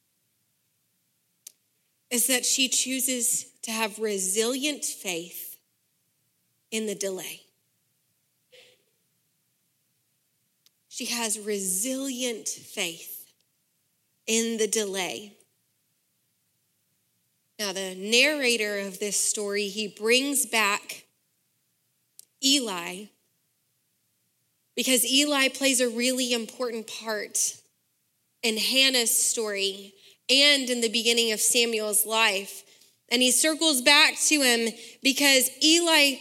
[2.14, 5.58] is that she chooses to have resilient faith
[6.70, 7.40] in the delay.
[10.88, 13.32] She has resilient faith
[14.28, 15.32] in the delay.
[17.58, 21.06] Now, the narrator of this story, he brings back
[22.44, 23.06] Eli
[24.76, 27.56] because Eli plays a really important part
[28.44, 29.94] in Hannah's story
[30.30, 32.64] and in the beginning of Samuel's life.
[33.10, 34.72] And he circles back to him
[35.02, 36.14] because Eli,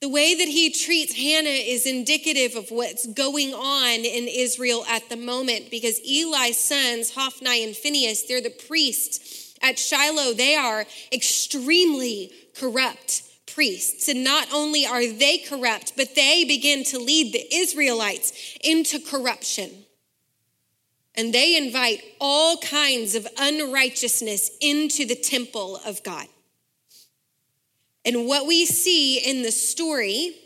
[0.00, 5.08] the way that he treats Hannah is indicative of what's going on in Israel at
[5.08, 10.34] the moment because Eli's sons, Hophni and Phinehas, they're the priests at Shiloh.
[10.34, 14.08] They are extremely corrupt priests.
[14.08, 19.84] And not only are they corrupt, but they begin to lead the Israelites into corruption.
[21.18, 26.28] And they invite all kinds of unrighteousness into the temple of God.
[28.04, 30.36] And what we see in the story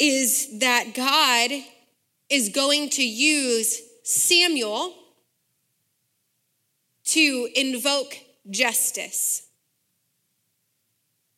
[0.00, 1.52] is that God
[2.28, 4.92] is going to use Samuel
[7.04, 8.18] to invoke
[8.50, 9.46] justice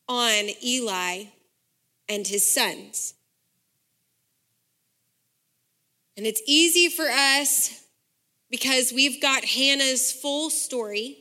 [0.08, 1.24] on Eli
[2.08, 3.12] and his sons.
[6.16, 7.84] And it's easy for us
[8.50, 11.16] because we've got Hannah's full story.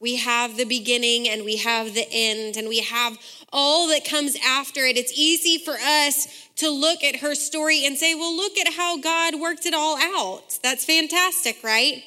[0.00, 3.18] We have the beginning and we have the end and we have
[3.52, 4.98] all that comes after it.
[4.98, 8.98] It's easy for us to look at her story and say, well, look at how
[8.98, 10.58] God worked it all out.
[10.62, 12.02] That's fantastic, right?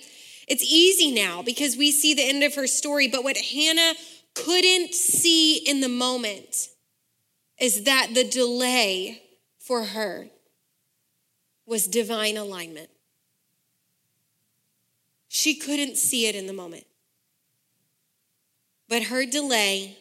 [0.48, 3.08] It's easy now because we see the end of her story.
[3.08, 3.96] But what Hannah
[4.36, 6.70] couldn't see in the moment
[7.60, 9.24] is that the delay
[9.60, 10.28] for her
[11.68, 12.90] was divine alignment.
[15.28, 16.86] She couldn't see it in the moment.
[18.90, 19.98] But her delay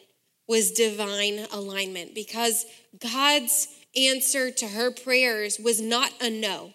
[0.47, 2.65] was divine alignment because
[2.99, 6.73] God's answer to her prayers was not a no.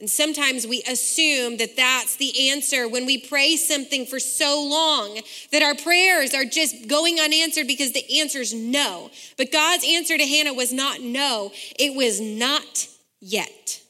[0.00, 5.20] And sometimes we assume that that's the answer when we pray something for so long
[5.52, 9.12] that our prayers are just going unanswered because the answer is no.
[9.38, 12.88] But God's answer to Hannah was not no, it was not
[13.24, 13.80] yet.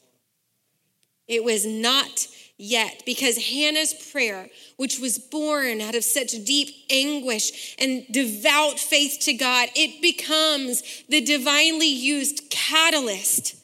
[1.27, 2.27] It was not
[2.57, 9.17] yet because Hannah's prayer, which was born out of such deep anguish and devout faith
[9.21, 13.55] to God, it becomes the divinely used catalyst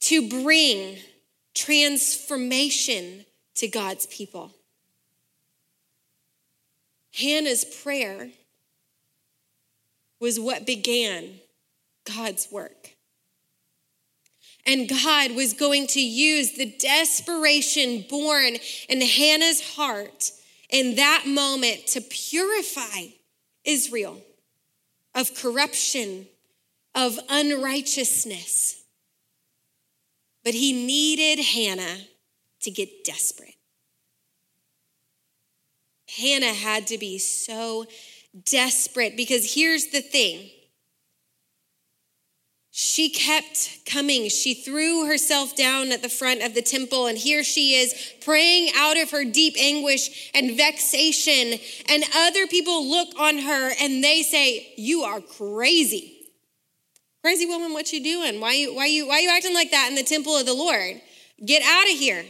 [0.00, 0.98] to bring
[1.54, 3.24] transformation
[3.56, 4.52] to God's people.
[7.12, 8.28] Hannah's prayer
[10.20, 11.40] was what began
[12.04, 12.94] God's work.
[14.66, 18.56] And God was going to use the desperation born
[18.88, 20.32] in Hannah's heart
[20.68, 23.06] in that moment to purify
[23.64, 24.22] Israel
[25.14, 26.26] of corruption,
[26.94, 28.82] of unrighteousness.
[30.44, 31.98] But he needed Hannah
[32.62, 33.54] to get desperate.
[36.18, 37.86] Hannah had to be so
[38.44, 40.50] desperate because here's the thing.
[42.72, 44.28] She kept coming.
[44.28, 48.70] She threw herself down at the front of the temple, and here she is praying
[48.76, 51.58] out of her deep anguish and vexation.
[51.88, 56.16] And other people look on her and they say, You are crazy.
[57.22, 58.40] Crazy woman, what you doing?
[58.40, 61.00] Why you why you why you acting like that in the temple of the Lord?
[61.44, 62.24] Get out of here.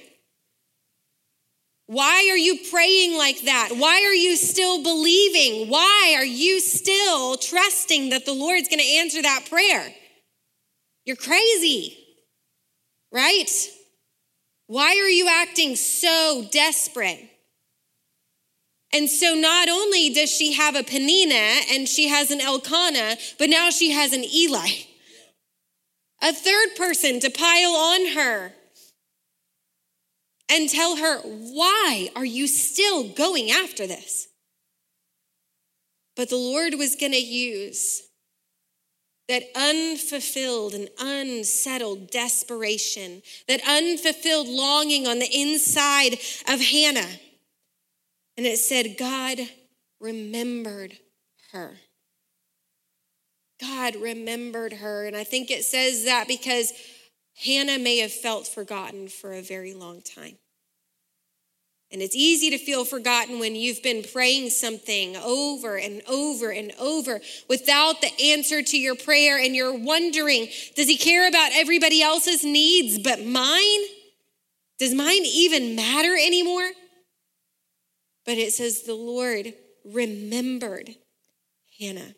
[1.87, 3.71] Why are you praying like that?
[3.77, 5.69] Why are you still believing?
[5.69, 9.93] Why are you still trusting that the Lord's going to answer that prayer?
[11.05, 11.99] You're crazy,
[13.13, 13.51] right?
[14.67, 17.29] Why are you acting so desperate?
[18.93, 23.49] And so not only does she have a Penina and she has an Elkanah, but
[23.49, 24.69] now she has an Eli.
[26.23, 28.53] A third person to pile on her
[30.51, 34.27] and tell her, why are you still going after this?
[36.17, 38.03] But the Lord was going to use
[39.31, 47.09] that unfulfilled and unsettled desperation, that unfulfilled longing on the inside of Hannah
[48.41, 49.39] and it said, God
[50.01, 50.97] remembered
[51.53, 51.77] her.
[53.61, 55.05] God remembered her.
[55.05, 56.73] And I think it says that because
[57.45, 60.39] Hannah may have felt forgotten for a very long time.
[61.93, 66.73] And it's easy to feel forgotten when you've been praying something over and over and
[66.79, 72.01] over without the answer to your prayer, and you're wondering, does he care about everybody
[72.01, 73.81] else's needs but mine?
[74.79, 76.71] Does mine even matter anymore?
[78.25, 79.53] But it says the Lord
[79.85, 80.91] remembered
[81.81, 82.15] Hannah.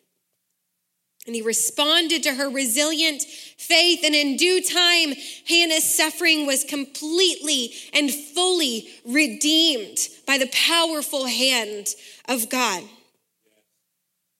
[1.25, 4.01] And he responded to her resilient faith.
[4.03, 5.13] And in due time,
[5.47, 9.97] Hannah's suffering was completely and fully redeemed
[10.27, 11.87] by the powerful hand
[12.27, 12.83] of God.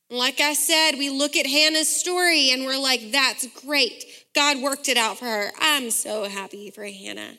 [0.09, 4.03] Like I said, we look at Hannah's story and we're like, that's great.
[4.35, 5.51] God worked it out for her.
[5.59, 7.37] I'm so happy for Hannah.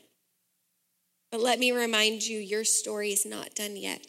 [1.30, 4.06] But let me remind you, your story is not done yet.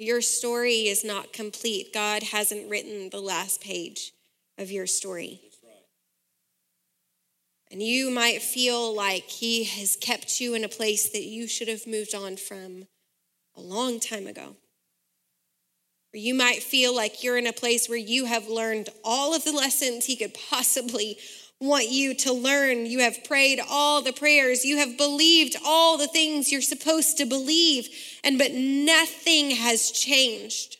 [0.00, 1.92] Your story is not complete.
[1.92, 4.14] God hasn't written the last page
[4.56, 5.42] of your story.
[7.70, 11.68] And you might feel like He has kept you in a place that you should
[11.68, 12.86] have moved on from
[13.54, 14.56] a long time ago.
[16.14, 19.44] Or you might feel like you're in a place where you have learned all of
[19.44, 21.18] the lessons He could possibly
[21.60, 22.86] want you to learn.
[22.86, 24.64] You have prayed all the prayers.
[24.64, 27.88] You have believed all the things you're supposed to believe,
[28.24, 30.78] and but nothing has changed.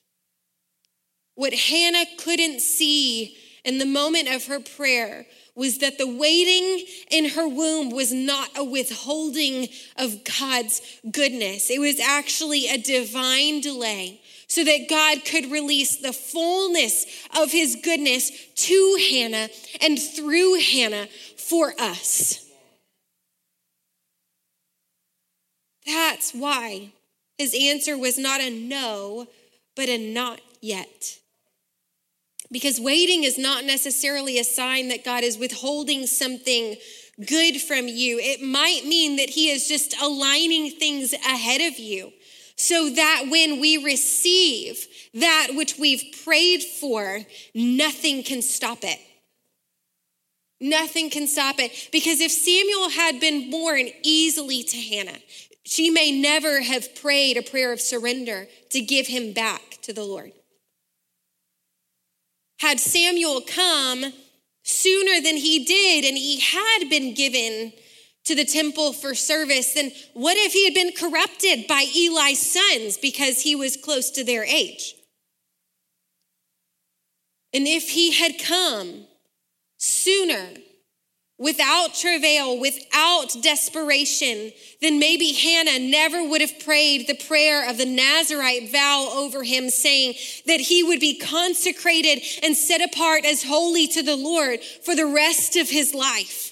[1.35, 7.31] What Hannah couldn't see in the moment of her prayer was that the waiting in
[7.31, 11.69] her womb was not a withholding of God's goodness.
[11.71, 14.20] It was actually a divine delay
[14.51, 17.07] so that God could release the fullness
[17.41, 19.49] of his goodness to Hannah
[19.81, 22.51] and through Hannah for us.
[25.87, 26.91] That's why
[27.39, 29.29] his answer was not a no,
[29.77, 31.21] but a not yet.
[32.51, 36.75] Because waiting is not necessarily a sign that God is withholding something
[37.25, 38.19] good from you.
[38.19, 42.13] It might mean that He is just aligning things ahead of you
[42.61, 47.21] so that when we receive that which we've prayed for,
[47.55, 48.99] nothing can stop it.
[50.61, 51.89] Nothing can stop it.
[51.91, 55.21] Because if Samuel had been born easily to Hannah,
[55.65, 60.05] she may never have prayed a prayer of surrender to give him back to the
[60.05, 60.33] Lord.
[62.59, 64.13] Had Samuel come
[64.65, 67.73] sooner than he did and he had been given
[68.25, 72.99] to the temple for service, then what if he had been corrupted by Eli's sons
[72.99, 74.95] because he was close to their age?
[77.53, 79.07] And if he had come
[79.79, 80.51] sooner,
[81.41, 84.53] without travail, without desperation,
[84.83, 89.71] then maybe Hannah never would have prayed the prayer of the Nazarite vow over him,
[89.71, 90.15] saying
[90.47, 95.07] that he would be consecrated and set apart as holy to the Lord for the
[95.07, 96.50] rest of his life.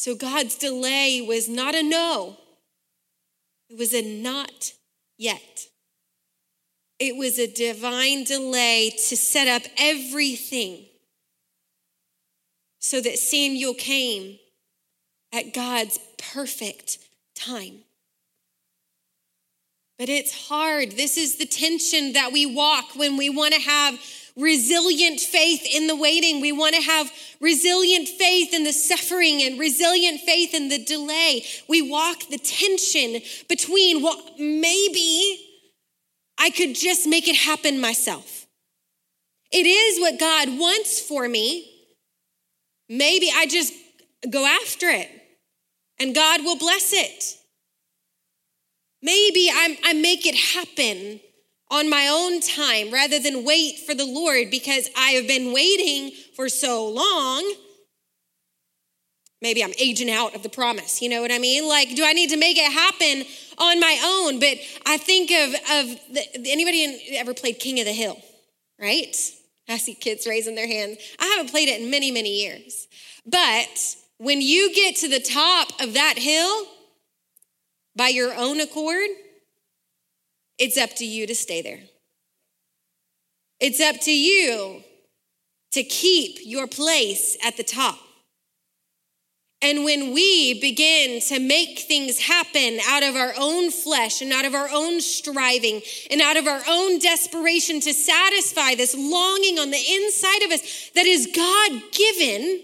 [0.00, 2.38] So God's delay was not a no,
[3.68, 4.72] it was a not
[5.18, 5.66] yet.
[6.98, 10.86] It was a divine delay to set up everything
[12.78, 14.38] so that Samuel came
[15.34, 16.96] at God's perfect
[17.34, 17.80] time.
[19.98, 20.92] But it's hard.
[20.92, 24.00] This is the tension that we walk when we want to have
[24.40, 26.40] resilient faith in the waiting.
[26.40, 31.44] We want to have resilient faith in the suffering and resilient faith in the delay.
[31.68, 35.40] We walk the tension between, well, maybe
[36.38, 38.46] I could just make it happen myself.
[39.52, 41.66] It is what God wants for me.
[42.88, 43.72] Maybe I just
[44.28, 45.08] go after it
[45.98, 47.36] and God will bless it.
[49.02, 51.20] Maybe i I make it happen
[51.70, 56.12] on my own time rather than wait for the Lord because I have been waiting
[56.34, 57.54] for so long.
[59.40, 61.66] Maybe I'm aging out of the promise, you know what I mean?
[61.66, 63.24] Like, do I need to make it happen
[63.56, 64.38] on my own?
[64.38, 68.20] But I think of, of the, anybody ever played King of the Hill,
[68.78, 69.16] right?
[69.66, 70.98] I see kids raising their hands.
[71.18, 72.86] I haven't played it in many, many years.
[73.24, 76.66] But when you get to the top of that hill
[77.96, 79.08] by your own accord,
[80.60, 81.80] it's up to you to stay there.
[83.58, 84.82] It's up to you
[85.72, 87.98] to keep your place at the top.
[89.62, 94.46] And when we begin to make things happen out of our own flesh and out
[94.46, 99.70] of our own striving and out of our own desperation to satisfy this longing on
[99.70, 102.62] the inside of us that is God given,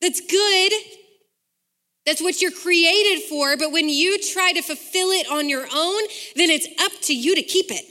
[0.00, 0.72] that's good,
[2.06, 3.56] that's what you're created for.
[3.56, 6.02] But when you try to fulfill it on your own,
[6.36, 7.84] then it's up to you to keep it.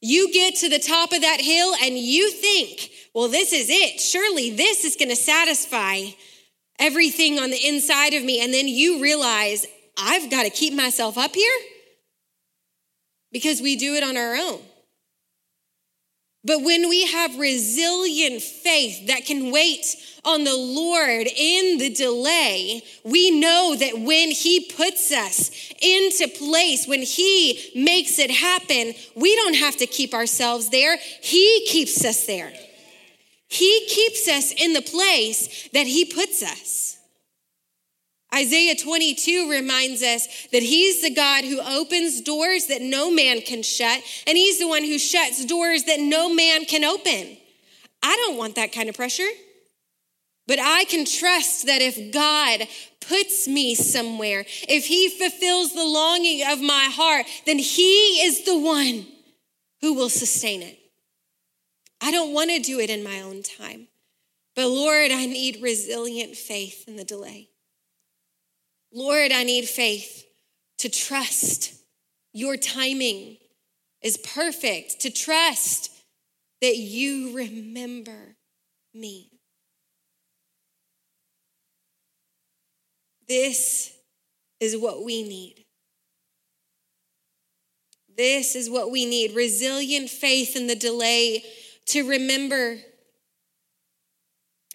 [0.00, 4.00] You get to the top of that hill and you think, well, this is it.
[4.00, 6.06] Surely this is going to satisfy
[6.78, 9.66] everything on the inside of me, and then you realize
[9.96, 11.58] I've got to keep myself up here
[13.30, 14.60] because we do it on our own.
[16.44, 22.82] But when we have resilient faith that can wait on the Lord in the delay,
[23.04, 29.36] we know that when He puts us into place, when He makes it happen, we
[29.36, 30.96] don't have to keep ourselves there.
[31.22, 32.52] He keeps us there.
[33.46, 36.91] He keeps us in the place that He puts us.
[38.34, 43.62] Isaiah 22 reminds us that he's the God who opens doors that no man can
[43.62, 47.36] shut, and he's the one who shuts doors that no man can open.
[48.02, 49.28] I don't want that kind of pressure,
[50.46, 52.66] but I can trust that if God
[53.06, 58.58] puts me somewhere, if he fulfills the longing of my heart, then he is the
[58.58, 59.06] one
[59.82, 60.78] who will sustain it.
[62.00, 63.88] I don't want to do it in my own time,
[64.56, 67.51] but Lord, I need resilient faith in the delay.
[68.92, 70.24] Lord, I need faith
[70.78, 71.74] to trust
[72.32, 73.36] your timing
[74.02, 75.90] is perfect, to trust
[76.60, 78.36] that you remember
[78.94, 79.30] me.
[83.28, 83.92] This
[84.60, 85.64] is what we need.
[88.14, 91.42] This is what we need resilient faith in the delay
[91.86, 92.78] to remember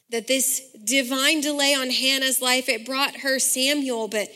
[0.09, 4.29] that this divine delay on Hannah's life, it brought her Samuel, but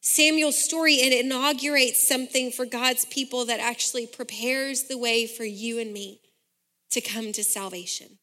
[0.00, 5.78] Samuel's story, it inaugurates something for God's people that actually prepares the way for you
[5.78, 6.20] and me
[6.90, 8.18] to come to salvation.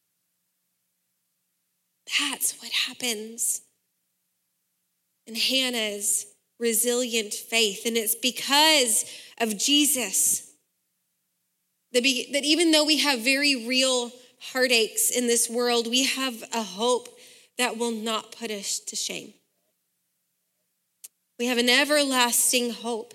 [2.20, 3.62] That's what happens
[5.26, 6.26] in Hannah's
[6.58, 7.84] resilient faith.
[7.84, 9.04] And it's because
[9.38, 10.52] of Jesus
[11.92, 14.12] that, that even though we have very real
[14.50, 17.08] heartaches in this world, we have a hope
[17.58, 19.34] that will not put us to shame.
[21.38, 23.14] We have an everlasting hope.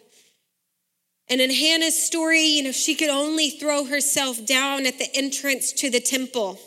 [1.30, 5.73] And in Hannah's story, you know, she could only throw herself down at the entrance
[5.73, 6.59] to the temple.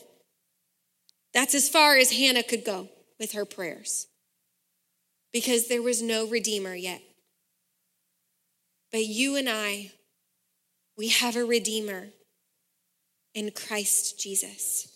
[1.32, 2.88] That's as far as Hannah could go
[3.18, 4.08] with her prayers
[5.32, 7.00] because there was no Redeemer yet.
[8.92, 9.92] But you and I,
[10.98, 12.08] we have a Redeemer
[13.34, 14.88] in Christ Jesus.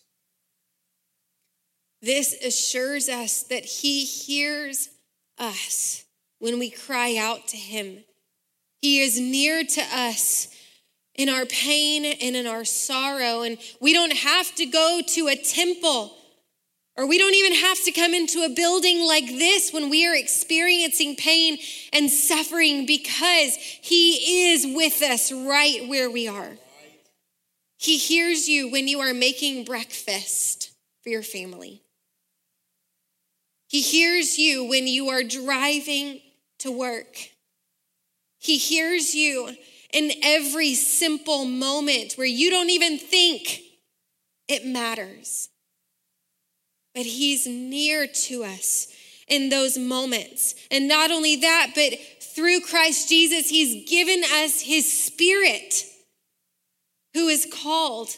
[2.03, 4.91] This assures us that He hears
[5.39, 6.05] us
[6.39, 8.05] when we cry out to Him.
[8.83, 10.49] He is near to us
[11.15, 13.43] in our pain and in our sorrow.
[13.43, 16.15] And we don't have to go to a temple
[16.97, 20.15] or we don't even have to come into a building like this when we are
[20.15, 21.59] experiencing pain
[21.93, 26.53] and suffering because He is with us right where we are.
[27.77, 30.73] He hears you when you are making breakfast
[31.03, 31.83] for your family.
[33.69, 36.21] He hears you when you are driving
[36.61, 37.31] to work.
[38.39, 39.51] He hears you
[39.93, 43.61] in every simple moment where you don't even think
[44.49, 45.49] it matters.
[46.95, 48.89] But He's near to us
[49.27, 50.55] in those moments.
[50.71, 51.95] And not only that, but
[52.35, 55.85] through Christ Jesus, He's given us His Spirit
[57.15, 58.11] who is called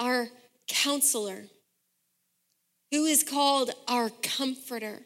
[0.00, 0.28] our
[0.66, 1.44] counselor,
[2.90, 5.02] who is called our comforter,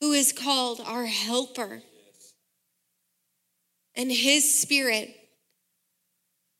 [0.00, 1.82] who is called our helper.
[3.94, 5.14] And his spirit,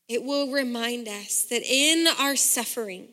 [0.08, 3.08] it will remind us that in our suffering,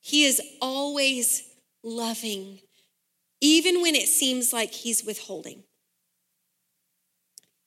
[0.00, 1.44] he is always
[1.82, 2.58] loving,
[3.40, 5.62] even when it seems like he's withholding.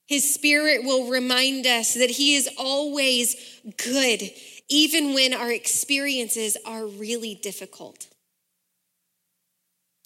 [0.08, 3.36] His spirit will remind us that He is always
[3.84, 4.32] good,
[4.70, 8.08] even when our experiences are really difficult.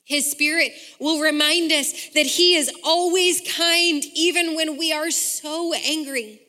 [0.06, 5.74] His spirit will remind us that He is always kind, even when we are so
[5.74, 6.41] angry.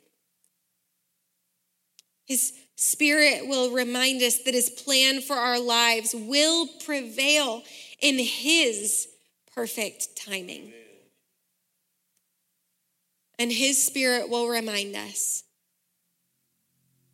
[2.27, 7.65] His spirit will remind us that His plan for our lives will prevail
[8.01, 9.09] in His
[9.55, 10.73] perfect timing.
[13.41, 15.45] And His Spirit will remind us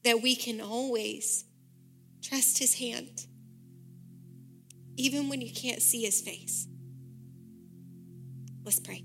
[0.02, 1.44] that we can always
[2.20, 3.26] trust His hand,
[4.96, 6.66] even when you can't see His face.
[8.64, 9.04] Let's pray.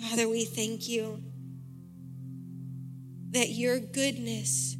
[0.00, 1.22] Father, we thank you
[3.30, 4.76] that your goodness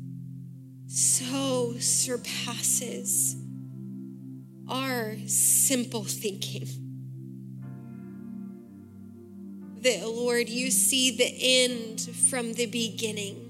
[0.89, 3.37] so surpasses
[4.69, 6.80] our simple thinking
[9.83, 13.47] that, Lord, you see the end from the beginning.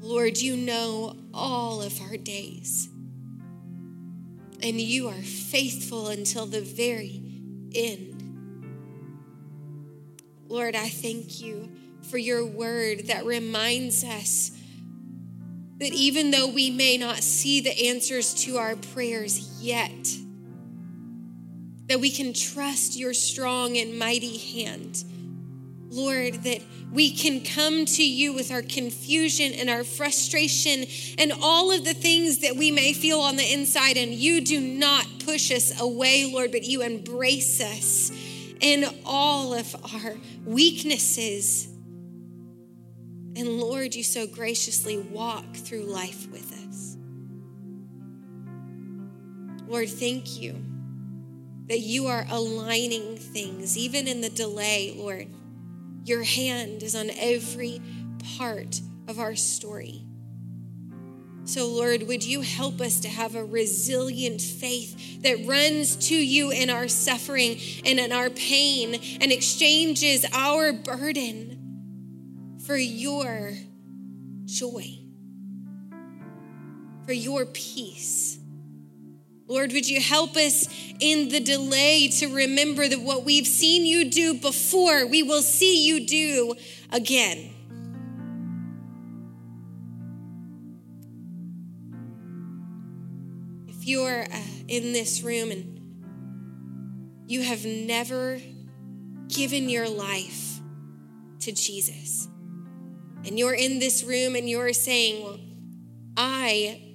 [0.00, 2.88] Lord, you know all of our days.
[4.62, 7.22] and you are faithful until the very
[7.74, 8.14] end.
[10.48, 11.70] Lord, I thank you
[12.10, 14.50] for your word that reminds us
[15.78, 20.08] that even though we may not see the answers to our prayers yet,
[21.88, 25.04] that we can trust your strong and mighty hand.
[25.90, 26.60] Lord, that
[26.92, 30.84] we can come to you with our confusion and our frustration
[31.16, 34.60] and all of the things that we may feel on the inside, and you do
[34.60, 38.12] not push us away, Lord, but you embrace us
[38.60, 41.68] in all of our weaknesses.
[43.34, 46.96] And Lord, you so graciously walk through life with us.
[49.66, 50.62] Lord, thank you
[51.68, 55.28] that you are aligning things, even in the delay, Lord.
[56.04, 57.82] Your hand is on every
[58.36, 60.02] part of our story.
[61.44, 66.50] So, Lord, would you help us to have a resilient faith that runs to you
[66.50, 71.58] in our suffering and in our pain and exchanges our burden
[72.66, 73.54] for your
[74.44, 74.98] joy,
[77.06, 78.37] for your peace.
[79.48, 80.68] Lord, would you help us
[81.00, 85.86] in the delay to remember that what we've seen you do before, we will see
[85.86, 86.54] you do
[86.92, 87.54] again.
[93.68, 95.80] If you're uh, in this room and
[97.26, 98.38] you have never
[99.28, 100.60] given your life
[101.40, 102.28] to Jesus,
[103.24, 105.40] and you're in this room and you're saying, Well,
[106.18, 106.87] I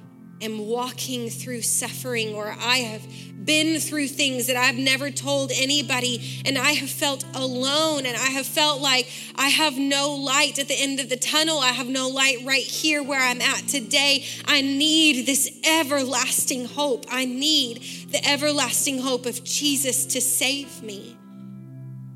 [0.44, 3.02] am walking through suffering or I have
[3.46, 8.30] been through things that I've never told anybody and I have felt alone and I
[8.30, 11.60] have felt like I have no light at the end of the tunnel.
[11.60, 14.26] I have no light right here where I'm at today.
[14.46, 17.06] I need this everlasting hope.
[17.10, 21.18] I need the everlasting hope of Jesus to save me.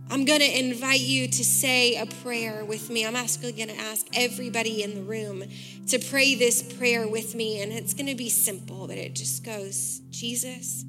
[0.10, 3.05] I'm going to invite you to say a prayer with me.
[3.05, 5.43] I'm actually going to ask everybody in the room
[5.88, 7.62] to pray this prayer with me.
[7.62, 10.86] And it's going to be simple, but it just goes Jesus,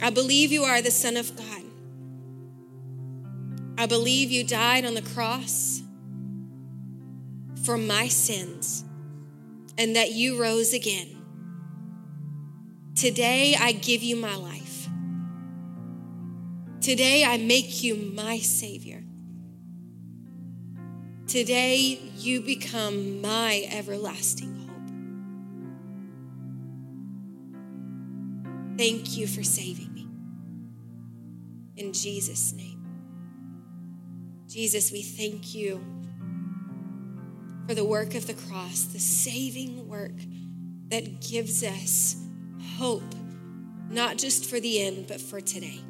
[0.00, 1.62] I believe you are the Son of God.
[3.78, 5.82] I believe you died on the cross
[7.64, 8.84] for my sins
[9.76, 11.08] and that you rose again.
[12.94, 14.65] Today, I give you my life.
[16.86, 19.02] Today, I make you my Savior.
[21.26, 24.68] Today, you become my everlasting hope.
[28.78, 30.06] Thank you for saving me.
[31.76, 32.86] In Jesus' name.
[34.46, 35.84] Jesus, we thank you
[37.66, 40.14] for the work of the cross, the saving work
[40.90, 42.14] that gives us
[42.76, 43.12] hope,
[43.90, 45.80] not just for the end, but for today.